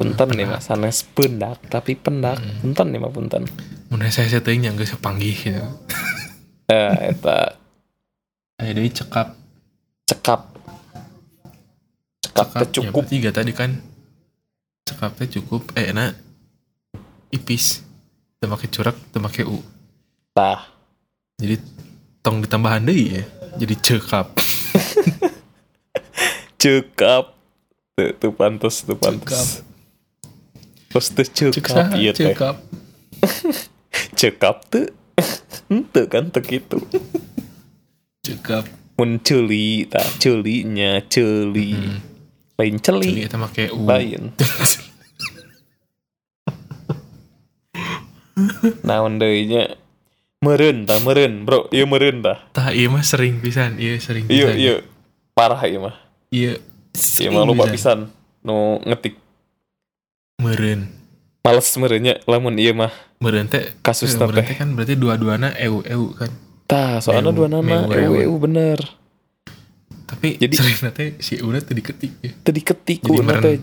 punten 0.00 0.32
nih 0.32 0.48
mah 0.48 0.64
sanes 0.64 1.04
pendak 1.04 1.60
tapi 1.68 1.92
pendak. 1.92 2.40
Hmm. 2.40 2.64
punten 2.64 2.86
nih 2.88 3.00
mah 3.04 3.12
punten. 3.12 3.44
Mun 3.92 4.00
saya 4.08 4.32
saya 4.32 4.40
teuing 4.40 4.64
yang 4.64 4.80
geus 4.80 4.96
panggih 4.96 5.36
gitu 5.36 5.60
eh 6.72 7.12
eta. 7.12 7.60
Aya 8.56 8.72
deui 8.72 8.88
cekap. 8.88 9.36
Cekap. 10.08 10.56
Cekap 12.24 12.48
cekap 12.48 12.68
cukup. 12.72 13.04
ya, 13.04 13.10
tiga 13.12 13.30
tadi 13.32 13.52
kan. 13.52 13.76
Cekap 14.88 15.12
teh 15.20 15.28
cukup. 15.28 15.68
Eh 15.76 15.92
enak. 15.92 16.16
Ipis. 17.32 17.84
Teu 18.40 18.48
make 18.48 18.68
curak 18.72 18.96
teu 19.12 19.20
make 19.20 19.44
u. 19.44 19.60
Tah 20.32 20.79
jadi 21.40 21.56
tong 22.20 22.44
ditambahan 22.44 22.84
deui 22.84 23.16
ya 23.16 23.24
jadi 23.56 23.74
cekap. 23.74 24.36
Cekap. 26.60 27.40
Tuh, 27.96 28.12
tuh 28.20 28.32
pantes 28.36 28.84
tuh 28.84 28.96
pantes. 29.00 29.64
Terus 30.92 31.06
tuh 31.10 31.26
cekap 31.26 31.96
iya 31.96 32.12
teh. 32.12 32.30
cekap. 32.30 32.56
Cekap 34.20 34.56
tuh 34.68 34.86
ente 35.70 36.02
kan 36.12 36.28
tuh 36.28 36.42
gitu 36.44 36.78
cekap. 38.26 38.68
Mun 39.00 39.16
celi 39.24 39.88
tah 39.88 40.04
celinya 40.20 41.00
celi. 41.08 41.72
Hmm. 41.72 41.98
lain 42.60 42.76
jadi 42.76 42.84
celi 42.84 43.24
eta 43.24 43.40
make 43.40 43.72
u. 43.72 43.88
lain. 43.88 44.36
Naon 48.84 49.16
deui 49.16 49.48
nya 50.40 50.48
meureun 50.48 50.88
tah 50.88 50.96
meureun 51.04 51.44
bro. 51.44 51.68
Ieu 51.68 51.84
meureun 51.84 52.24
tah 52.24 52.40
tah 52.56 52.72
iya 52.72 52.88
mah 52.88 53.04
sering 53.04 53.44
pisan. 53.44 53.76
Iya 53.76 54.00
sering 54.00 54.24
ieu 54.32 54.48
pisan. 54.48 54.56
ieu 54.56 54.76
parah 55.36 55.60
ieu 55.68 55.84
mah. 55.84 56.00
Iya. 56.32 56.56
Ieu 57.20 57.28
mah 57.28 57.44
lupa 57.44 57.68
pisan. 57.68 58.08
nu 58.40 58.80
ngetik. 58.88 59.20
Meren. 60.40 60.88
Males 61.44 61.68
meureunnya 61.76 62.24
lamun 62.24 62.56
ieu 62.56 62.72
mah. 62.72 62.88
Meren 63.20 63.52
teh 63.52 63.76
kasus 63.84 64.16
eh, 64.16 64.18
meren 64.24 64.40
teh. 64.40 64.48
teh 64.48 64.56
kan 64.56 64.72
berarti 64.72 64.96
dua-duana 64.96 65.52
eu 65.60 65.84
eu 65.84 66.08
kan. 66.16 66.32
Tah 66.64 67.04
soalnya 67.04 67.36
dua 67.36 67.52
nama 67.52 67.84
eu 67.92 68.16
eu. 68.16 68.32
bener. 68.40 68.80
Tapi 70.08 70.40
Jadi- 70.40 70.56
sering 70.56 70.88
teh 70.96 71.20
si 71.20 71.36
udah 71.36 71.60
tuh 71.60 71.76
diketik 71.76 72.16
ya. 72.24 72.32
Tadi 72.40 72.60
ketik 72.64 73.04
Jadi 73.04 73.20
meren. 73.20 73.42
teh. 73.44 73.56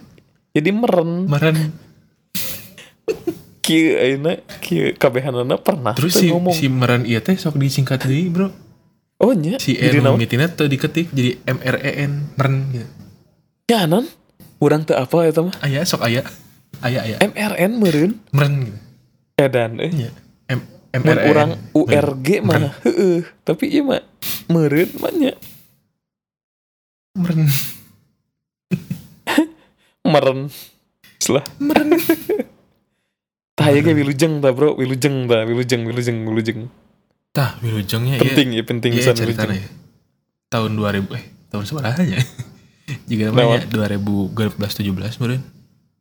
Jadi 0.53 0.69
meren. 0.69 1.09
Meren 1.25 1.57
kieu 3.67 3.99
ayeuna? 3.99 4.39
Kieu 4.63 4.95
kabehanana 4.95 5.59
pernah 5.59 5.91
terus 5.91 6.15
si 6.15 6.31
ngomong. 6.31 6.55
si 6.55 6.71
meran 6.71 7.03
iya 7.03 7.19
teh 7.19 7.35
sok 7.35 7.59
disingkat 7.59 8.07
deui 8.07 8.31
bro. 8.31 8.47
Oh 9.19 9.35
nya? 9.35 9.59
Si 9.59 9.75
jadi 9.75 9.99
N 9.99 10.15
mitina 10.15 10.47
tuh 10.47 10.71
diketik 10.71 11.11
jadi 11.11 11.35
M 11.43 11.59
R 11.59 11.77
E 11.83 11.91
N 12.07 12.31
meren 12.39 12.71
gitu 12.71 12.87
ya 13.67 13.83
non 13.83 14.07
urang 14.63 14.87
teu 14.87 14.95
apa 14.95 15.27
eta 15.27 15.43
mah? 15.43 15.51
Aya 15.59 15.83
sok 15.83 16.07
aya. 16.07 16.23
Aya 16.79 17.03
aya. 17.03 17.15
MRN 17.19 17.71
meureun? 17.75 18.15
Meren 18.31 18.53
gitu 18.71 18.79
edan 19.37 19.77
eh? 19.83 19.91
Iya. 19.91 20.09
M 20.47 20.59
M 20.95 21.03
R 21.03 21.19
E 21.19 21.23
N. 21.27 21.27
Urang 21.27 21.51
URG 21.75 22.27
mah 22.47 22.71
heeh. 22.87 23.27
Tapi 23.43 23.67
ieu 23.67 23.83
mah 23.83 23.99
meureun 24.47 24.87
mah 25.03 25.11
nya? 25.11 25.35
Meren. 27.19 27.51
Meren. 30.15 30.39
Selah. 31.19 31.43
Meren 31.59 31.91
tah 33.67 33.75
ya 33.75 33.83
ge 33.83 33.91
wilujeng 33.91 34.33
tah 34.39 34.51
bro. 34.55 34.79
Wilujeng 34.79 35.27
tah 35.27 35.43
wilujeng 35.43 35.81
wilujeng 35.83 36.17
wilujeng. 36.23 36.59
Tah 37.35 37.59
wilujengnya 37.59 38.15
penting 38.23 38.55
ya 38.55 38.63
penting 38.63 38.91
iya 38.95 39.11
ceritanya. 39.11 39.59
wilujeng. 39.59 39.67
Ya. 39.67 39.85
tahun 40.47 40.71
2000 40.79 41.19
eh 41.19 41.25
tahun 41.51 41.63
seberapa 41.67 42.01
ya? 42.07 42.19
Jika 43.11 43.35
Naon? 43.35 43.59
namanya 43.59 43.67
2017 43.67 45.19
meren. 45.19 45.41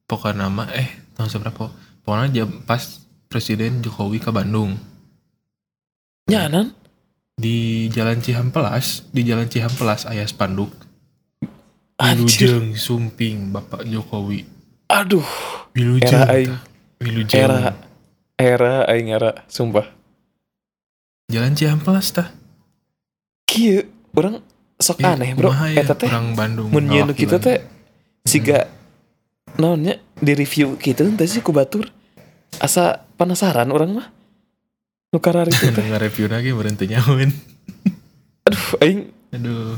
Pokoknya 0.07 0.47
nama 0.47 0.71
eh 0.71 0.87
tahun 1.19 1.27
seberapa? 1.27 1.75
Pokoknya 2.07 2.27
jam 2.31 2.63
pas 2.63 3.03
Presiden 3.27 3.83
Jokowi 3.83 4.23
ke 4.23 4.31
Bandung. 4.31 4.79
Nya 6.31 6.47
non 6.47 6.71
di 7.35 7.91
Jalan 7.91 8.23
Cihampelas 8.23 9.11
di 9.11 9.27
Jalan 9.27 9.51
Cihampelas 9.51 10.09
ayah 10.09 10.25
spanduk 10.25 10.73
Wilujeng 11.97 12.77
Sumping 12.77 13.57
Bapak 13.57 13.89
Jokowi. 13.89 14.45
Aduh. 14.93 15.25
Wilujeng 15.73 16.61
Wilujeng. 17.01 17.37
Era 17.37 17.77
era 18.37 18.75
aing 18.89 19.09
era 19.11 19.45
sumpah. 19.49 19.85
Jalan 21.29 21.53
Cihampelas 21.53 22.13
tah. 22.15 22.29
Kieu 23.47 23.85
urang 24.17 24.41
sok 24.77 25.01
Ya, 25.01 25.17
aneh 25.17 25.33
bro. 25.33 25.49
ya, 25.53 25.81
eta 25.81 25.97
teh 25.97 26.09
orang 26.09 26.37
Bandung 26.37 26.69
mun 26.69 26.85
kita 27.17 27.41
teh 27.41 27.65
siga 28.29 28.69
naonnya 29.57 29.97
di 30.21 30.33
review 30.37 30.77
gitu 30.77 31.09
teh 31.17 31.29
sih 31.29 31.41
ku 31.41 31.53
batur. 31.53 31.89
Asa 32.61 33.05
penasaran 33.17 33.69
orang 33.73 34.01
mah 34.01 34.07
nu 35.13 35.19
karar 35.21 35.49
itu 35.49 35.69
teh. 35.77 35.85
Review 35.85 36.29
lagi 36.29 36.53
berhenti 36.53 36.89
nyaman. 36.89 37.31
Aduh 38.47 38.67
aing. 38.81 39.01
Aduh. 39.33 39.77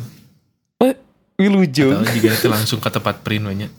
Wilujeng. 1.39 2.03
Tahu 2.03 2.19
jika 2.19 2.35
nanti 2.35 2.49
langsung 2.51 2.83
ke 2.83 2.91
tempat 2.91 3.23
print 3.23 3.47
banyak 3.47 3.71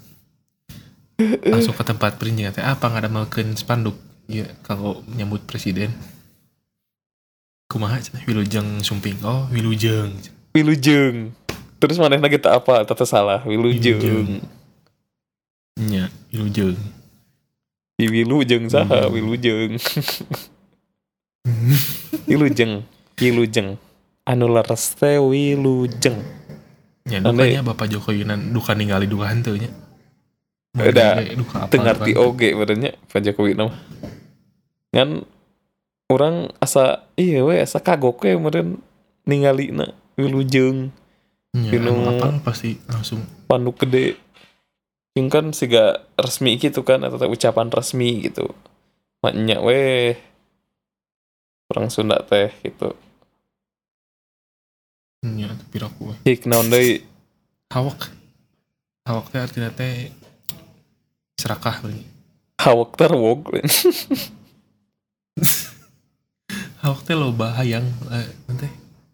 langsung 1.44 1.76
ke 1.76 1.84
tempat 1.84 2.16
print 2.16 2.40
ya 2.40 2.50
teh 2.56 2.64
apa 2.64 2.88
nggak 2.88 3.04
ada 3.04 3.12
malken 3.12 3.54
spanduk? 3.60 4.00
Ya 4.30 4.48
kalau 4.64 5.04
nyambut 5.12 5.44
presiden. 5.44 5.92
Kumaha 7.70 8.02
cenah 8.02 8.24
wilujeng 8.26 8.82
sumping. 8.82 9.20
Oh 9.22 9.46
wilujeng 9.52 10.16
wilujeng. 10.56 11.36
Terus 11.80 11.96
mana 12.02 12.18
lagi 12.18 12.42
tak 12.42 12.64
apa? 12.64 12.84
Tata 12.84 13.06
salah 13.06 13.44
wilujeng. 13.46 14.42
Nya 15.80 16.12
wilujeng. 16.34 16.76
Di 18.00 18.06
wilujeng 18.08 18.68
saha 18.72 19.08
wilujeng. 19.12 19.78
Wilujeng. 22.26 22.84
Wilujeng. 23.20 23.76
Anu 24.24 24.46
leres 24.48 24.96
teh 24.96 25.18
wilujeng. 25.20 26.20
Ande- 27.10 27.26
dukanya 27.26 27.66
bapak 27.66 27.90
Jokowi 27.90 28.22
nan 28.22 28.54
duka 28.54 28.78
ningali 28.78 29.10
duka 29.10 29.34
henteu 29.34 29.58
nya 29.58 29.74
Udah, 30.78 31.18
henteu. 31.24 32.30
oge 32.30 32.54
badannya 32.54 32.94
Pak 33.10 33.20
Jokowi 33.26 33.58
nama 33.58 33.74
kan 34.90 35.26
orang 36.10 36.50
asa 36.62 37.06
iya 37.18 37.42
we 37.46 37.58
asa 37.58 37.82
kagok 37.82 38.22
we 38.26 38.38
meureun 38.38 38.82
ningali 39.26 39.74
na 39.74 39.94
wilujeng 40.18 40.94
apal 41.50 42.38
pasti 42.46 42.78
langsung. 42.86 43.26
Panduk 43.50 43.82
gede. 43.82 44.18
Yang 45.18 45.28
kan 45.34 45.46
siga 45.52 46.06
resmi 46.16 46.62
gitu 46.62 46.86
kan 46.86 47.02
atau 47.02 47.18
ucapan 47.26 47.74
resmi 47.74 48.30
gitu. 48.30 48.54
Maknya 49.26 49.58
weh 49.60 50.16
orang 51.74 51.90
Sunda 51.90 52.22
teh 52.22 52.54
gitu. 52.62 52.94
Nya 55.26 55.52
tapi 55.52 55.76
aku 55.84 56.16
hik 56.24 56.48
naon 56.48 56.72
deui? 56.72 57.04
Hawak. 57.74 58.14
Hawak 59.10 59.34
teh 59.34 59.42
artinya 59.42 59.74
teh 59.74 60.14
serakah 61.40 61.80
berarti 61.80 62.04
hawak 62.60 62.92
terwog 63.00 63.40
hawak 66.84 67.02
teh 67.08 67.16
loba 67.16 67.56
hayang 67.56 67.88
eh, 68.12 68.28
nanti 68.52 68.68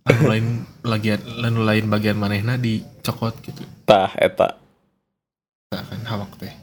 anu 0.06 0.22
lain 0.30 0.46
lagian 0.86 1.22
anu 1.22 1.62
lain 1.66 1.86
bagian 1.90 2.18
manehna 2.18 2.62
dicokot 2.62 3.42
gitu. 3.42 3.66
Tah 3.90 4.14
eta. 4.18 4.58
Tah 5.70 5.82
kan 5.82 6.02
hawak 6.06 6.34
teh. 6.38 6.54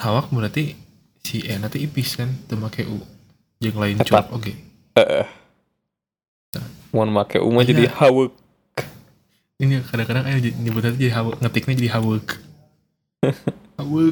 Hawak 0.00 0.32
berarti 0.32 0.72
si 1.20 1.44
E 1.44 1.52
nanti 1.60 1.84
ipis 1.84 2.16
kan 2.16 2.32
make 2.56 2.88
u. 2.88 3.00
Jeung 3.60 3.76
lain 3.76 4.00
curug 4.00 4.28
oke. 4.32 4.52
Mun 6.92 7.12
make 7.12 7.36
umah 7.36 7.62
Iya. 7.64 7.70
jadi 7.76 7.84
hawak 7.92 8.32
ini 9.58 9.82
kadang-kadang 9.82 10.24
ayo 10.30 10.38
nyebutnya 10.38 10.94
jadi 10.94 11.12
hawak 11.18 11.42
ngetiknya 11.42 11.74
jadi 11.82 11.90
hawak 11.98 12.26
u 13.78 14.10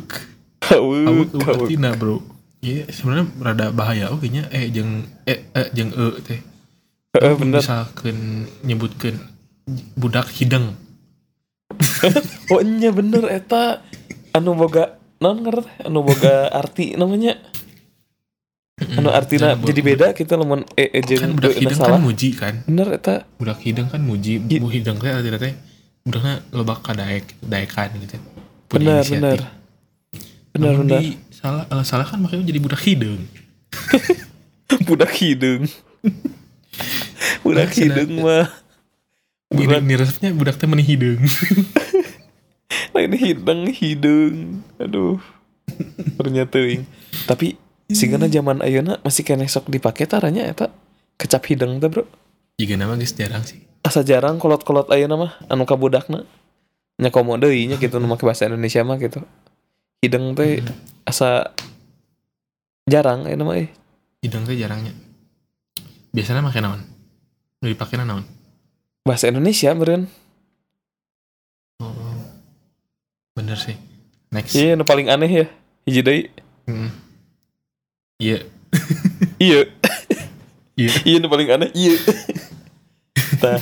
hawak 0.63 1.31
artina 1.43 1.95
bro. 1.99 2.23
Iya 2.63 2.89
sebenarnya 2.91 3.27
rada 3.43 3.67
bahaya. 3.75 4.11
Oke 4.15 4.31
nya 4.31 4.47
eh 4.51 4.71
jeung 4.71 5.07
eh, 5.27 5.47
eh 5.55 5.69
jeung 5.75 5.91
e 5.93 6.07
teh. 6.23 6.41
Heeh, 7.17 7.35
bener. 7.39 7.61
Misalkan 7.63 8.47
nyebutkan 8.63 9.15
budak 9.99 10.31
hideng. 10.35 10.75
Oh 12.55 12.63
nya 12.63 12.95
bener 12.95 13.27
eta. 13.27 13.83
Anu 14.31 14.55
boga 14.55 14.99
non 15.19 15.43
ngerti 15.43 15.71
anu 15.83 16.07
boga 16.07 16.51
arti 16.55 16.95
namanya. 16.95 17.35
Anu 18.77 19.09
artina 19.09 19.57
Jangan 19.57 19.67
jadi 19.67 19.81
beda 19.81 20.07
kita 20.13 20.37
lamun 20.37 20.63
e 20.77 20.93
e 20.93 21.01
jeung 21.03 21.23
kan 21.25 21.31
budak 21.33 21.53
e 21.53 21.55
na 21.57 21.61
hideng 21.65 21.79
salah. 21.81 21.97
kan 21.97 22.03
muji 22.05 22.29
kan? 22.37 22.55
Bener 22.69 22.89
eta. 22.93 23.15
Budak 23.41 23.59
hideng 23.65 23.89
kan 23.89 24.03
muji 24.05 24.45
Iya. 24.47 24.61
bu 24.61 24.69
hideng 24.69 24.97
teh 25.01 25.11
artinya 25.11 25.41
teh 25.41 25.55
budaknya 26.07 26.35
loba 26.55 26.79
kadaek 26.79 27.35
daekan 27.43 27.91
gitu 27.99 28.23
bener 28.73 29.03
inisiatif. 29.03 29.21
bener 29.21 29.41
bener 30.53 30.73
Namun 30.73 30.87
bener 30.89 31.01
di 31.01 31.09
salah 31.31 31.65
eh, 31.69 31.85
salah 31.85 32.07
kan 32.09 32.19
makanya 32.23 32.49
jadi 32.49 32.61
budak 32.63 32.83
hideng 32.83 33.23
budak 34.89 35.13
hidung. 35.19 35.67
Budak 37.47 37.71
Nah, 37.71 37.79
hidung 37.79 38.11
mah. 38.23 38.47
Budak. 39.47 39.81
ini 39.83 39.95
resepnya 39.95 40.35
budak 40.35 40.59
teh 40.59 40.67
meni 40.67 40.83
hideng 40.83 41.23
lain 42.91 43.13
hidung 43.23 43.61
hidung. 43.71 44.35
Aduh. 44.83 45.23
Ternyata 46.19 46.59
teuing 46.59 46.83
tapi 47.27 47.59
sigana 47.91 48.27
zaman 48.27 48.63
ayeuna 48.63 48.99
masih 49.03 49.23
kena 49.23 49.47
sok 49.47 49.71
dipake 49.71 50.07
taranya 50.07 50.47
eta 50.47 50.75
kecap 51.19 51.47
hidung 51.51 51.79
teh 51.79 51.87
bro? 51.91 52.05
Jika 52.59 52.75
nama 52.75 52.99
guys 52.99 53.15
jarang 53.15 53.47
sih. 53.47 53.63
Asa 53.87 54.03
jarang 54.03 54.43
kolot-kolot 54.43 54.91
ayeuna 54.91 55.15
mah 55.15 55.33
anu 55.47 55.63
kabudakna 55.63 56.27
nya 56.97 57.13
komo 57.13 57.37
deui 57.37 57.69
nya 57.69 57.77
gitu 57.77 58.01
nu 58.01 58.09
make 58.09 58.25
bahasa 58.25 58.49
Indonesia 58.49 58.81
mah 58.81 58.97
gitu. 58.97 59.21
Hidung 60.01 60.33
teh 60.33 60.65
asa 61.05 61.53
jarang 62.89 63.27
ayeuna 63.27 63.45
mah 63.45 63.57
eh 63.61 63.69
hideng 64.25 64.43
teh 64.43 64.57
jarangnya. 64.57 64.93
Biasanya 66.11 66.41
make 66.41 66.59
naon? 66.59 66.81
Nu 67.61 67.69
dipake 67.69 67.95
naon? 68.01 68.25
Bahasa 69.05 69.29
Indonesia 69.29 69.71
meureun. 69.77 70.09
Oh 71.79 71.93
bener 73.37 73.61
sih. 73.61 73.77
Next. 74.33 74.57
Iya 74.57 74.75
nu 74.75 74.83
paling 74.89 75.13
aneh 75.13 75.31
ya 75.31 75.47
hiji 75.85 76.01
deui. 76.03 76.23
Mm. 76.67 76.91
iya. 78.25 78.39
Iya. 79.39 79.61
Iya. 80.77 80.93
Iya 81.09 81.17
nu 81.21 81.29
paling 81.33 81.49
aneh 81.49 81.71
iya. 81.73 81.97
Tah. 83.43 83.61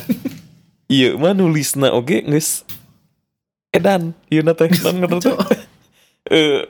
Iya 0.87 1.15
mah 1.19 1.35
nulisna 1.35 1.91
oge 1.91 2.23
geus 2.23 2.63
edan. 3.75 4.15
Iya 4.31 4.41
teh 4.59 4.69
non 4.81 4.95
ngerti 5.03 5.29
teh. 5.29 5.61
Eh 6.31 6.61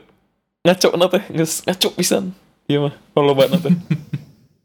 ngaco 0.66 0.88
na 0.98 1.06
teh 1.06 1.24
geus 1.30 1.62
ngaco 1.62 1.88
pisan. 1.94 2.34
Iya 2.66 2.90
mah. 2.90 2.94
Kalau 3.14 3.32
na 3.34 3.58
teh 3.62 3.74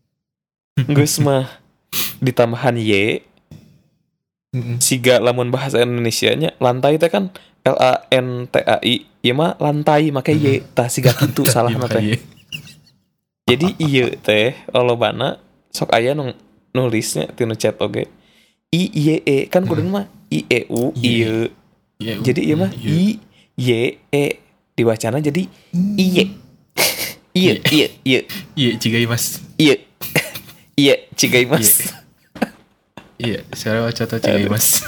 geus 0.97 1.21
mah. 1.21 1.62
Ditambahan 2.23 2.80
y. 2.80 3.21
Siga 4.84 5.23
lamun 5.23 5.47
bahasa 5.47 5.80
Indonesia 5.80 6.32
nya 6.36 6.51
lantai 6.60 6.99
teh 6.99 7.08
kan 7.08 7.32
L 7.63 7.77
A 7.77 8.04
N 8.10 8.49
T 8.49 8.56
A 8.65 8.82
I. 8.82 9.06
Iya 9.21 9.34
mah 9.38 9.56
lantai 9.62 10.10
make 10.10 10.34
y. 10.34 10.65
Tah 10.73 10.89
siga 10.89 11.13
kitu 11.13 11.45
salah 11.54 11.71
na 11.71 11.86
makanya. 11.86 12.17
teh 12.17 12.41
jadi 13.51 13.67
iya 13.84 14.06
teh 14.15 14.56
lolobana 14.71 15.36
sok 15.75 15.91
aya 15.91 16.15
nu 16.15 16.32
nulisnya 16.71 17.27
tinu 17.36 17.58
chat 17.60 17.75
oge. 17.84 18.08
I 18.71 18.88
y 18.88 19.19
e. 19.27 19.38
Kan 19.51 19.67
kudu 19.67 19.84
mah 19.84 20.08
i 20.32 20.47
e 20.47 20.63
u 20.71 20.95
Iya. 20.95 21.51
Iya 22.01 22.17
Iya, 22.17 22.25
jadi 22.25 22.41
iya 22.41 22.55
mah 22.57 22.71
iya. 22.73 22.89
i 22.89 23.05
y 23.61 23.69
e 24.09 24.25
dibacana 24.73 25.21
jadi 25.21 25.45
iye 26.01 26.25
iya 27.37 27.53
iya. 27.69 27.87
iya 28.03 28.19
iya. 28.57 28.71
Cigai 28.81 29.05
mas. 29.05 29.39
Iya. 29.55 29.77
Iya 30.81 30.95
cigai 31.13 31.45
mas. 31.45 31.93
Iya. 33.21 33.45
Secara 33.53 33.91
contoh 33.93 34.17
cigai 34.17 34.49
mas. 34.49 34.81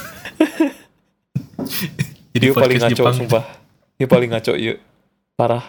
Jadi 2.34 2.50
paling 2.50 2.82
ngaco 2.82 2.98
Jepang. 2.98 3.14
sumpah. 3.14 3.44
Dia 3.94 4.06
paling 4.10 4.28
ngaco 4.34 4.58
iya. 4.58 4.74
Parah. 5.38 5.62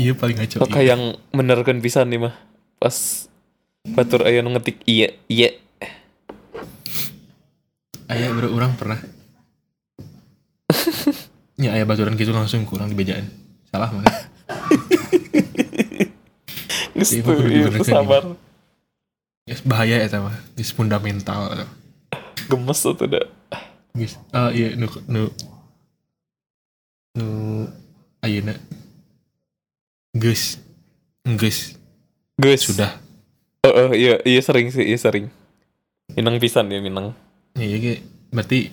Iya 0.00 0.16
paling 0.16 0.38
ngaco 0.38 0.64
Maka 0.64 0.80
iya. 0.80 0.96
yang 0.96 1.02
menerkan 1.34 1.84
pisan 1.84 2.08
nih 2.08 2.24
mah? 2.24 2.34
Pas 2.80 3.28
batur 3.84 4.24
nu 4.24 4.48
ngetik 4.56 4.80
iya 4.88 5.12
iya. 5.28 5.52
Ayah 8.08 8.32
bro 8.32 8.48
orang 8.56 8.72
pernah 8.80 8.96
ya 11.58 11.74
ayah 11.74 11.84
baturan 11.84 12.14
gitu 12.14 12.30
langsung 12.30 12.62
kurang 12.64 12.88
di 12.90 12.96
bejaan 12.96 13.26
salah 13.68 13.90
mah 13.90 14.06
geus 16.98 17.14
Iya, 17.14 17.70
sabar. 17.86 18.34
Yes, 19.46 19.62
bahaya 19.62 20.02
ya 20.02 20.08
sama 20.10 20.34
Guys, 20.58 20.74
fundamental 20.74 21.68
gemes 22.50 22.80
tuh 22.82 23.06
dah 23.06 23.22
Guys, 23.94 24.14
ah 24.30 24.50
iya 24.50 24.74
nu 24.78 24.86
nu 25.10 25.30
nu 27.18 27.26
ayeuna. 28.22 28.54
Geus. 30.14 30.62
Geus. 31.26 31.74
Guys 32.38 32.62
sudah. 32.62 32.94
Oh, 33.66 33.74
oh, 33.74 33.90
iya 33.90 34.22
iya 34.22 34.38
sering 34.38 34.70
sih 34.70 34.86
iya 34.86 34.98
sering. 34.98 35.26
Minang 36.14 36.38
pisan 36.38 36.70
ya 36.70 36.78
minang. 36.78 37.10
Ya 37.58 37.66
iya 37.66 37.98
berarti 38.30 38.70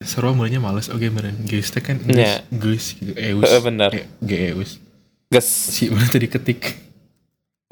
seru 0.00 0.32
mulanya 0.32 0.58
males. 0.58 0.88
Oke 0.88 1.12
meren 1.12 1.36
geus 1.44 1.70
teh 1.70 1.84
kan 1.84 2.00
geus 2.00 2.40
geus 2.50 2.84
gitu 2.96 3.12
eus 3.14 3.44
Heeh, 3.44 3.60
bener. 3.60 3.90
Eh, 3.94 4.06
ge 4.24 4.36
eus 4.52 4.80
ges. 5.28 5.48
Si 5.48 5.92
mana 5.92 6.08
tadi 6.08 6.26
ketik? 6.26 6.80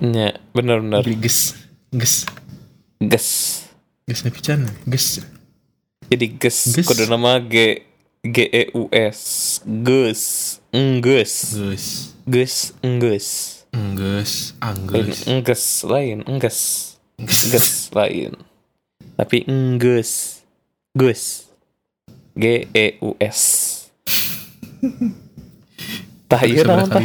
Nya 0.04 0.36
bener 0.52 0.84
bener. 0.84 1.02
Jadi 1.02 1.16
geus 1.18 1.56
geus 1.90 2.16
ges. 3.00 3.28
Geus 4.04 4.20
nepi 4.24 4.40
can 4.44 4.68
geus 4.84 5.24
jadi 6.08 6.26
ges. 6.40 6.72
Ges. 6.72 6.86
kode 6.88 7.04
nama 7.08 7.40
G 7.40 7.84
G 8.24 8.36
E 8.48 8.62
U 8.76 8.88
S. 8.92 9.60
Ges. 9.64 10.22
Engges 10.68 11.56
geus 11.56 12.12
ges 12.28 12.76
engges 12.84 13.64
enggeus 13.72 14.52
lain 14.60 14.60
anggeus 14.60 15.24
engges 15.24 15.62
lain 15.80 16.18
engges 16.28 16.60
ges 17.16 17.88
lain. 17.96 18.36
Tapi 19.16 19.48
engges 19.48 20.44
ges 20.92 21.47
G 22.38 22.70
E 22.70 22.86
U 23.02 23.18
S 23.18 23.40
tah 26.30 26.42
iya 26.46 26.62
tah 26.62 27.02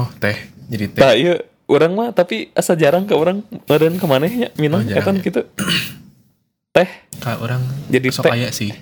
oh 0.00 0.08
teh 0.16 0.36
jadi 0.72 0.84
teh 0.88 1.00
tah 1.04 1.12
iya 1.12 1.36
orang 1.68 1.92
mah 1.92 2.08
tapi 2.16 2.48
asa 2.56 2.72
jarang 2.74 3.04
ke 3.04 3.12
orang 3.12 3.44
meureun 3.68 4.00
ke 4.00 4.06
manehnya 4.08 4.48
minum 4.56 4.80
Oh, 4.80 4.84
jarang 4.88 5.04
etan 5.04 5.16
ya. 5.20 5.24
gitu 5.28 5.40
teh 6.76 6.88
Kak 7.22 7.38
orang 7.38 7.62
Jadi 7.86 8.08
sok 8.10 8.34
aya 8.34 8.50
sih. 8.50 8.74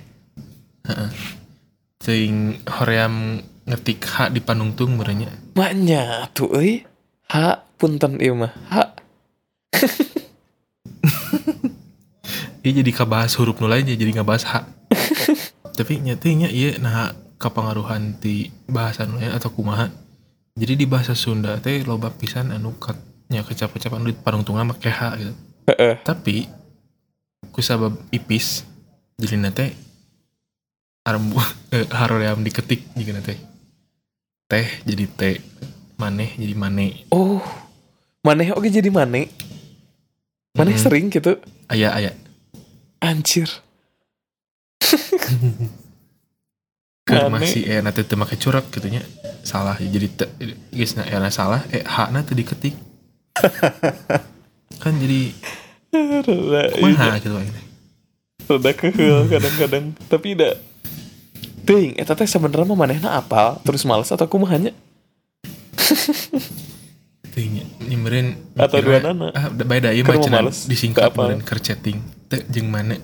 Heeh. 0.89 1.11
Sing 2.01 2.57
hoream 2.65 3.45
ngetik 3.69 4.01
H 4.01 4.33
di 4.33 4.41
panungtung 4.41 4.97
merenya. 4.97 5.29
Maknya 5.53 6.33
tuh 6.33 6.49
euy. 6.57 6.89
Ha 7.29 7.61
punten 7.77 8.17
ieu 8.17 8.33
mah. 8.33 8.55
Ha. 8.73 8.83
Iya 12.61 12.85
jadi 12.85 12.93
kabahas 12.93 13.41
huruf 13.41 13.57
nu 13.57 13.73
lain 13.73 13.89
jadi 13.89 14.13
ngabahas 14.21 14.45
H. 14.45 14.53
Tapi 15.81 15.97
nyatinya 15.97 16.45
iya 16.53 16.77
nah 16.77 17.17
kapangaruhan 17.41 18.21
ti 18.21 18.53
bahasa 18.69 19.09
nu 19.09 19.17
lain 19.17 19.33
atau 19.33 19.49
kumaha. 19.49 19.89
Jadi 20.61 20.77
di 20.77 20.85
bahasa 20.85 21.17
Sunda 21.17 21.57
teh 21.57 21.81
loba 21.89 22.13
pisan 22.13 22.53
anu 22.53 22.77
kat 22.77 23.01
nya 23.33 23.41
kecap-kecapan 23.41 24.05
di 24.05 24.13
panungtungan 24.13 24.69
make 24.69 24.93
H 24.93 25.01
gitu. 25.17 25.33
Tapi 26.05 26.53
kusabab 27.49 27.97
ipis 28.13 28.69
jadi 29.17 29.41
nate 29.41 29.73
arem 31.09 31.33
eh, 31.73 31.89
haroream 31.89 32.45
diketik 32.45 32.85
jadi 32.93 33.17
nate 33.17 33.41
teh 34.45 34.69
jadi 34.85 35.05
teh 35.09 35.37
maneh 35.97 36.37
jadi 36.37 36.53
mane 36.53 37.09
Oh. 37.09 37.41
Maneh 38.21 38.53
oke 38.53 38.69
jadi 38.69 38.93
maneh. 38.93 39.33
Maneh 40.53 40.77
sering 40.77 41.09
gitu. 41.09 41.41
aya 41.73 41.89
aya 41.97 42.13
Anjir. 43.01 43.49
Masih 47.31 47.63
eh 47.67 47.81
nanti 47.83 48.07
teu 48.07 48.15
make 48.15 48.39
curak 48.39 48.71
gitunya 48.71 49.03
salah 49.43 49.75
jadi 49.75 50.07
te, 50.07 50.25
geus 50.71 50.95
na 50.95 51.03
era 51.03 51.27
salah 51.29 51.63
eh 51.71 51.83
hak 51.83 52.09
na 52.15 52.23
teu 52.23 52.39
diketik 52.39 52.75
kan 54.79 54.95
jadi 54.95 55.35
Rada, 55.91 56.71
kumaha 56.71 57.19
gitu 57.19 57.35
akhirnya 57.35 57.63
rada 58.47 58.71
keheul 58.75 59.27
kadang-kadang. 59.27 59.85
Tapi 60.07 60.39
da 60.39 60.55
Ting, 61.61 61.95
eta 61.99 62.15
teh 62.15 62.27
sebenarnya 62.27 62.67
mah 62.67 62.79
manehna 62.79 63.15
apa? 63.15 63.59
Terus 63.63 63.83
males 63.83 64.11
atau 64.11 64.27
kumahanya? 64.27 64.71
Teuing 67.31 67.63
nyimberin 67.85 68.39
Atau 68.55 68.83
mikirna, 68.83 69.15
duanana. 69.15 69.29
ah 69.35 69.45
da- 69.51 69.67
bae 69.67 69.79
da 69.79 69.91
ieu 69.95 70.03
Keur 70.03 70.19
mah 70.19 70.23
mau 70.23 70.27
cenah 70.27 70.43
disingkat 70.67 71.03
Ke 71.05 71.11
apa? 71.11 71.21
meureun 71.27 71.43
keur 71.43 71.61
chatting 71.63 71.99
teh 72.27 72.43
jeung 72.51 72.71
mana 72.71 72.99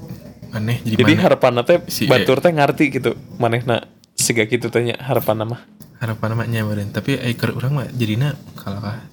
maneh 0.56 0.80
jadi, 0.80 0.96
Jadi 0.96 1.12
mana? 1.12 1.22
harapanna 1.22 1.60
teh 1.62 1.84
Si- 1.86 2.08
batur 2.08 2.40
teh 2.40 2.48
ngarti 2.48 2.88
gitu. 2.90 3.12
Manehna 3.36 3.84
siga 4.12 4.42
gitu 4.44 4.66
tanya 4.66 4.96
harapan 4.98 5.44
mah. 5.44 5.60
harapan 5.96 6.28
namanya 6.32 6.60
meureun. 6.62 6.88
Tapi 6.88 7.16
ai 7.16 7.32
keur 7.32 7.52
urang 7.52 7.72
mah 7.74 7.88
jadina 7.90 8.32
kalah 8.56 9.04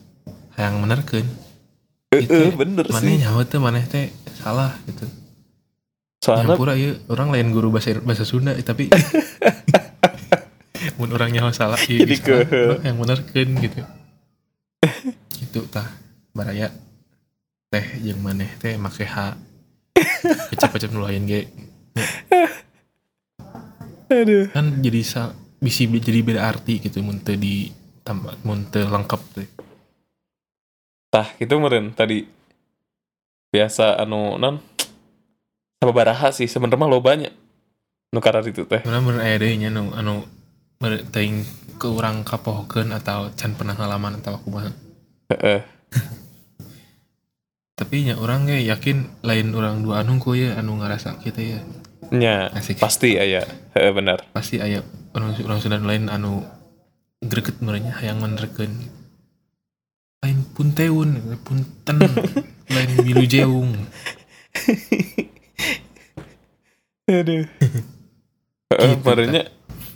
hayang 0.54 0.80
menerkeun 0.80 1.28
Heeh, 2.10 2.54
bener 2.54 2.86
maneh 2.88 3.16
sih. 3.16 3.22
nyawa 3.22 3.42
teh 3.44 3.58
maneh 3.58 3.84
teh 3.84 4.08
salah 4.36 4.76
gitu. 4.86 5.04
Soalnya 6.20 6.54
Nyampura 6.54 6.74
ieu 6.74 6.96
orang 7.08 7.30
lain 7.30 7.52
guru 7.52 7.68
bahasa 7.68 8.00
bahasa 8.00 8.24
Sunda 8.24 8.52
eh, 8.52 8.62
tapi 8.62 8.88
mun 10.98 11.10
orang 11.12 11.32
nyawa 11.32 11.52
salah 11.52 11.80
ieu 11.84 12.00
Jadi 12.00 12.16
urang 12.22 12.84
yang 12.84 12.98
benerkeun 12.98 13.50
gitu. 13.60 13.80
Gitu 15.36 15.60
tah 15.68 15.88
baraya. 16.32 16.72
Teh 17.68 17.86
jeung 18.00 18.20
maneh 18.20 18.52
teh 18.58 18.76
make 18.76 19.04
H 19.04 19.34
kecap-kecap 20.54 20.92
lain 20.94 21.24
ge 21.30 21.42
aduh. 24.10 24.46
kan 24.54 24.82
jadi 24.82 25.02
sa 25.06 25.34
bisi 25.62 25.88
jadi 25.88 26.20
beda 26.22 26.42
arti 26.44 26.82
gitu 26.82 27.00
mun 27.02 27.22
teu 27.22 27.38
di 27.38 27.72
tambah 28.04 28.36
mun 28.44 28.68
teu 28.70 28.86
lengkap 28.90 29.22
teh 29.38 29.50
Tah, 31.14 31.30
gitu 31.38 31.62
meren 31.62 31.94
tadi 31.94 32.26
biasa 33.54 34.02
anu 34.02 34.42
non 34.42 34.58
sama 35.78 35.94
baraha 35.94 36.34
sih 36.34 36.50
sebenarnya 36.50 36.82
mah 36.82 36.90
lo 36.90 36.98
banyak 37.06 37.34
nu 38.14 38.18
karar 38.18 38.42
itu 38.50 38.66
teh 38.66 38.82
Mana 38.82 38.98
mun 38.98 39.22
aya 39.22 39.38
deui 39.38 39.62
nya 39.62 39.70
nu 39.70 39.94
anu 39.94 40.26
teuing 41.14 41.46
ke 41.78 41.88
urang 41.88 42.24
atau 42.24 43.32
can 43.36 43.56
pernah 43.56 43.76
ngalaman 43.76 44.20
atau 44.20 44.40
kumaha. 44.44 44.72
Heeh. 45.32 45.62
Tapi 47.74 48.06
nya 48.06 48.16
urang 48.22 48.46
ge 48.46 48.62
yakin 48.62 49.26
lain 49.26 49.58
urang 49.58 49.82
dua 49.82 50.06
anu 50.06 50.22
ku 50.22 50.38
ya 50.38 50.58
anu 50.62 50.78
ngarasa 50.78 51.18
kita 51.18 51.42
ya. 51.42 51.60
nya 52.14 52.54
Asik. 52.54 52.78
pasti 52.78 53.18
aya 53.18 53.42
heeh 53.74 53.90
benar 53.90 54.22
Pasti 54.30 54.62
aya 54.62 54.86
orang 55.18 55.34
orang 55.34 55.58
Sunda 55.58 55.82
lain 55.82 56.14
anu 56.14 56.46
greget 57.26 57.58
merenya 57.64 57.98
hayang 57.98 58.22
menerkeun. 58.22 58.70
Lain 60.24 60.40
punteun, 60.56 61.20
punten, 61.42 61.98
lain 62.76 62.92
milujeung. 63.02 63.74
aduh 67.04 67.44
heeh 68.72 68.96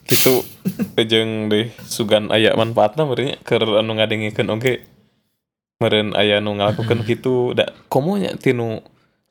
Gitu, 0.08 0.40
gitu 0.88 1.02
jeung 1.12 1.52
deh 1.52 1.68
sugan 1.84 2.32
aya 2.32 2.56
manfaatna 2.56 3.04
merenya 3.04 3.36
keur 3.44 3.63
anu 3.80 3.96
ngadengikeun 4.00 4.48
oge 4.52 4.84
meren 5.78 6.13
aya 6.18 6.42
nu 6.42 6.58
ngalakukeun 6.58 7.06
gitu 7.10 7.54
da 7.54 7.70
komo 7.90 8.18
nya 8.18 8.34
tinu 8.34 8.82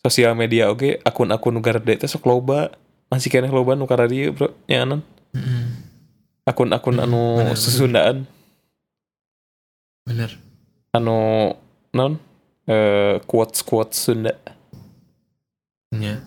sosial 0.02 0.38
media 0.38 0.70
oge 0.70 1.02
akun-akun 1.02 1.54
nu 1.54 1.60
garede 1.62 1.98
teh 1.98 2.10
sok 2.10 2.26
loba 2.26 2.70
masih 3.10 3.30
keneh 3.30 3.50
loba 3.50 3.74
nu 3.74 3.86
dia 3.86 4.30
bro 4.30 4.54
nyanan 4.70 5.02
Heeh. 5.34 5.66
akun-akun 6.46 7.02
anu 7.02 7.42
bener, 7.42 7.54
bener. 7.54 7.58
susundaan 7.58 8.16
Bener. 10.06 10.30
anu 10.94 11.50
non 11.90 12.18
eh 12.70 13.18
quotes 13.26 13.62
quotes 13.66 13.98
Sunda 13.98 14.34
Nya. 15.94 16.18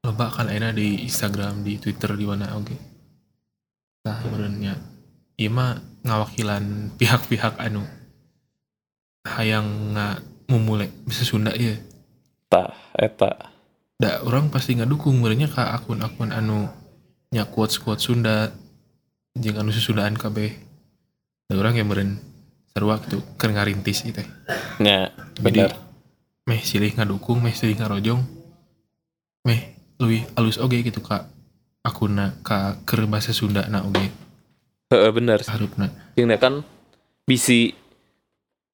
Loba 0.00 0.32
kan 0.32 0.48
ayeuna 0.48 0.72
di 0.72 1.04
Instagram, 1.04 1.60
di 1.60 1.76
Twitter 1.76 2.16
di 2.16 2.24
mana 2.24 2.56
oge. 2.56 2.74
Tah 4.00 4.24
meureunnya 4.24 4.72
ieu 5.36 5.52
mah 5.52 5.78
ngawakilan 6.02 6.96
pihak-pihak 6.96 7.60
anu 7.60 7.84
hayang 9.26 9.96
nga 9.96 10.22
mumule 10.46 10.90
bisa 11.06 11.24
Sunda 11.26 11.52
ya. 11.54 11.76
tah 12.48 12.72
eta 12.96 13.58
Da 13.98 14.22
orang 14.22 14.46
pasti 14.54 14.78
ngadukung 14.78 15.18
meureunnya 15.18 15.50
ka 15.50 15.74
akun-akun 15.74 16.30
anu 16.30 16.70
nya 17.34 17.50
quotes-quotes 17.50 18.06
Sunda 18.06 18.54
jeung 19.34 19.58
anu 19.58 19.74
susundaan 19.74 20.14
kabeh. 20.14 20.54
Da 21.50 21.58
urang 21.58 21.74
ya 21.74 21.82
meureun 21.82 22.14
sarua 22.70 23.02
gitu 23.02 23.18
keur 23.34 23.50
ngarintis 23.50 24.06
nya 24.06 24.14
Jadi 24.14 25.42
benar 25.42 25.74
meh 26.46 26.62
silih 26.62 26.94
ngadukung 26.94 27.42
meh 27.42 27.50
silih 27.58 27.74
ngarojong. 27.74 28.22
Meh 29.50 29.74
lebih 29.98 30.30
alus 30.38 30.62
oge 30.62 30.78
gitu 30.86 31.02
kak. 31.02 31.26
Akuna 31.82 32.38
ka 32.46 32.78
keur 32.86 33.10
bahasa 33.10 33.34
Sunda 33.34 33.66
na 33.66 33.82
oge. 33.82 34.14
Heeh 34.94 35.10
bener. 35.10 35.42
Harupna. 35.42 35.90
Yang 36.14 36.38
kan 36.38 36.54
bisi 37.26 37.74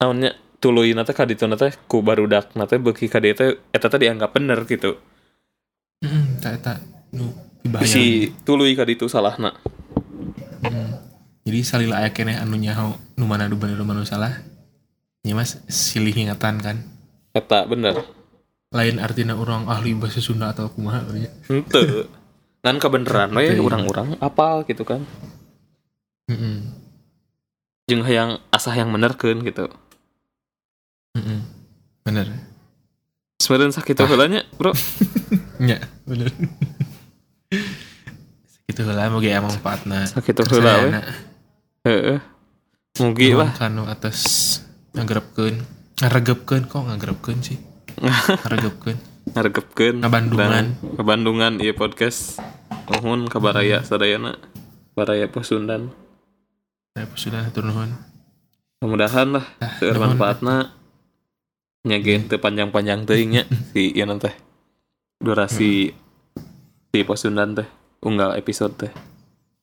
naonnya 0.05 0.37
tuluy 0.61 0.93
nate 0.93 1.17
kaditu 1.17 1.49
nate 1.49 1.73
ku 1.89 2.05
barudak 2.05 2.53
nate 2.53 2.77
beuki 2.77 3.09
ka 3.09 3.25
dieu 3.25 3.33
teh 3.33 3.57
eta 3.73 3.89
teh 3.89 3.97
dianggap 4.05 4.37
bener 4.37 4.61
gitu. 4.69 5.01
heeh 6.05 6.25
eta 6.45 6.77
nu 7.17 7.33
bahaya 7.65 7.89
Bisi 7.89 8.29
tuluy 8.45 8.77
kaditu 8.77 9.09
salahna. 9.09 9.57
Mm. 10.65 10.93
jadi 11.45 11.61
salila 11.65 12.01
aya 12.05 12.13
keneh 12.13 12.37
anu 12.41 12.57
nyaho 12.57 12.97
nu 13.17 13.25
mana 13.25 13.49
nu 13.49 13.57
bener 13.57 13.77
nu 13.77 13.85
mana 13.85 14.05
salah 14.05 14.33
nya 15.25 15.33
mas 15.37 15.61
silih 15.69 16.13
ingatan 16.13 16.61
kan 16.61 16.77
Eta 17.35 17.65
bener. 17.67 18.05
lain 18.75 18.99
artinya 18.99 19.39
orang 19.39 19.71
ahli 19.71 19.95
bahasa 19.95 20.19
Sunda 20.19 20.51
atau 20.51 20.67
kumaha. 20.67 21.07
Henteu. 21.47 22.11
Kan 22.59 22.83
kebeneran 22.83 23.31
we 23.35 23.55
Henteu. 23.55 23.67
urang-urang 23.67 24.19
apal 24.19 24.67
gitu 24.67 24.83
kan. 24.83 25.07
Heeh. 26.27 26.59
Jeung 27.87 28.03
hayang 28.03 28.43
asah 28.51 28.75
yang 28.75 28.91
benerkeun 28.91 29.47
gitu. 29.47 29.71
Heeh. 31.15 31.41
bener 32.03 32.27
Sebenarnya 33.35 33.77
sakit 33.77 33.97
heula 34.01 34.27
nya, 34.27 34.43
Bro. 34.55 34.73
nya 35.67 35.79
bener 36.05 36.31
gitu 38.65 38.83
lah 38.87 39.07
mau 39.07 39.21
gaya 39.21 39.39
manfaatna 39.39 40.09
Sakit 40.09 40.35
heula 40.49 40.73
we. 40.81 40.91
Heeh. 41.85 42.19
Mugi 42.97 43.31
lah. 43.31 43.51
kanu 43.53 43.85
atas 43.85 44.59
ngagrepkeun 44.93 45.61
ngaregepkeun 45.99 46.63
kok 46.65 46.83
ngagrepkeun 46.83 47.39
sih 47.41 47.59
ngaregepkeun 48.43 48.99
Ngaregepkeun. 49.25 50.05
Ngabandungan. 50.05 50.53
Dan 50.53 50.67
Ngabandungan 51.01 51.53
ieu 51.59 51.73
podcast. 51.73 52.37
Nuhun 52.87 53.25
kabaraya 53.25 53.81
sadayana. 53.81 54.37
Baraya 54.93 55.27
Pasundan. 55.27 55.89
saya 56.93 57.09
sudah 57.11 57.43
hatur 57.43 57.65
nuhun 57.65 57.91
mudah-mudahan 58.79 59.33
lah 59.33 59.43
Ah, 59.59 59.75
nuhun. 59.81 59.99
manfaatna 59.99 60.71
nyageun 61.85 62.27
teu 62.27 62.41
panjang-panjang 62.41 63.05
teuing 63.05 63.31
nya. 63.41 63.43
Si 63.73 63.93
ieu 63.95 64.07
teh. 64.19 64.35
Durasi 65.21 65.93
si 66.91 66.99
posundan 67.05 67.55
teh 67.55 67.69
unggal 68.03 68.37
episode 68.37 68.75
teh. 68.77 68.93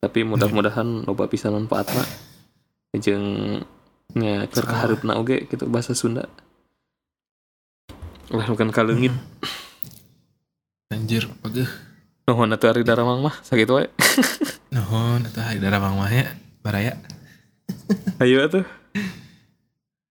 Tapi 0.01 0.25
mudah-mudahan 0.25 0.86
loba 1.07 1.27
pisan 1.27 1.57
manfaatna 1.57 2.05
jeung 2.91 3.63
nya 4.12 4.43
keur 4.51 4.67
kaharupna 4.67 5.15
oge 5.15 5.47
gitu 5.47 5.67
bahasa 5.67 5.95
Sunda. 5.95 6.27
Lah 8.31 8.47
bukan 8.47 8.71
kaleungit 8.71 9.15
anjir 10.91 11.23
pageuh 11.39 11.71
nuhun 12.27 12.51
atuh 12.51 12.71
ari 12.71 12.84
daramang 12.88 13.19
mah 13.19 13.36
sakitu 13.43 13.75
wae. 13.79 13.88
Nuhun 14.75 15.27
atau 15.27 15.43
hari 15.43 15.60
darah 15.60 15.84
mang 15.84 15.99
mah 15.99 16.07
ya 16.07 16.31
baraya. 16.63 16.95
Ayo 18.23 18.47
atuh. 18.47 18.63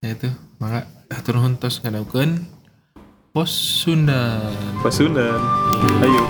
Ya 0.05 0.12
itu 0.12 0.29
maka 0.61 0.85
hatur 1.11 1.35
nuhun 1.37 1.59
tos 1.59 1.83
ngadaukeun 1.83 2.46
pos 3.35 3.51
Sunda 3.51 4.38
Pasundan 4.83 5.42
ayo 6.07 6.23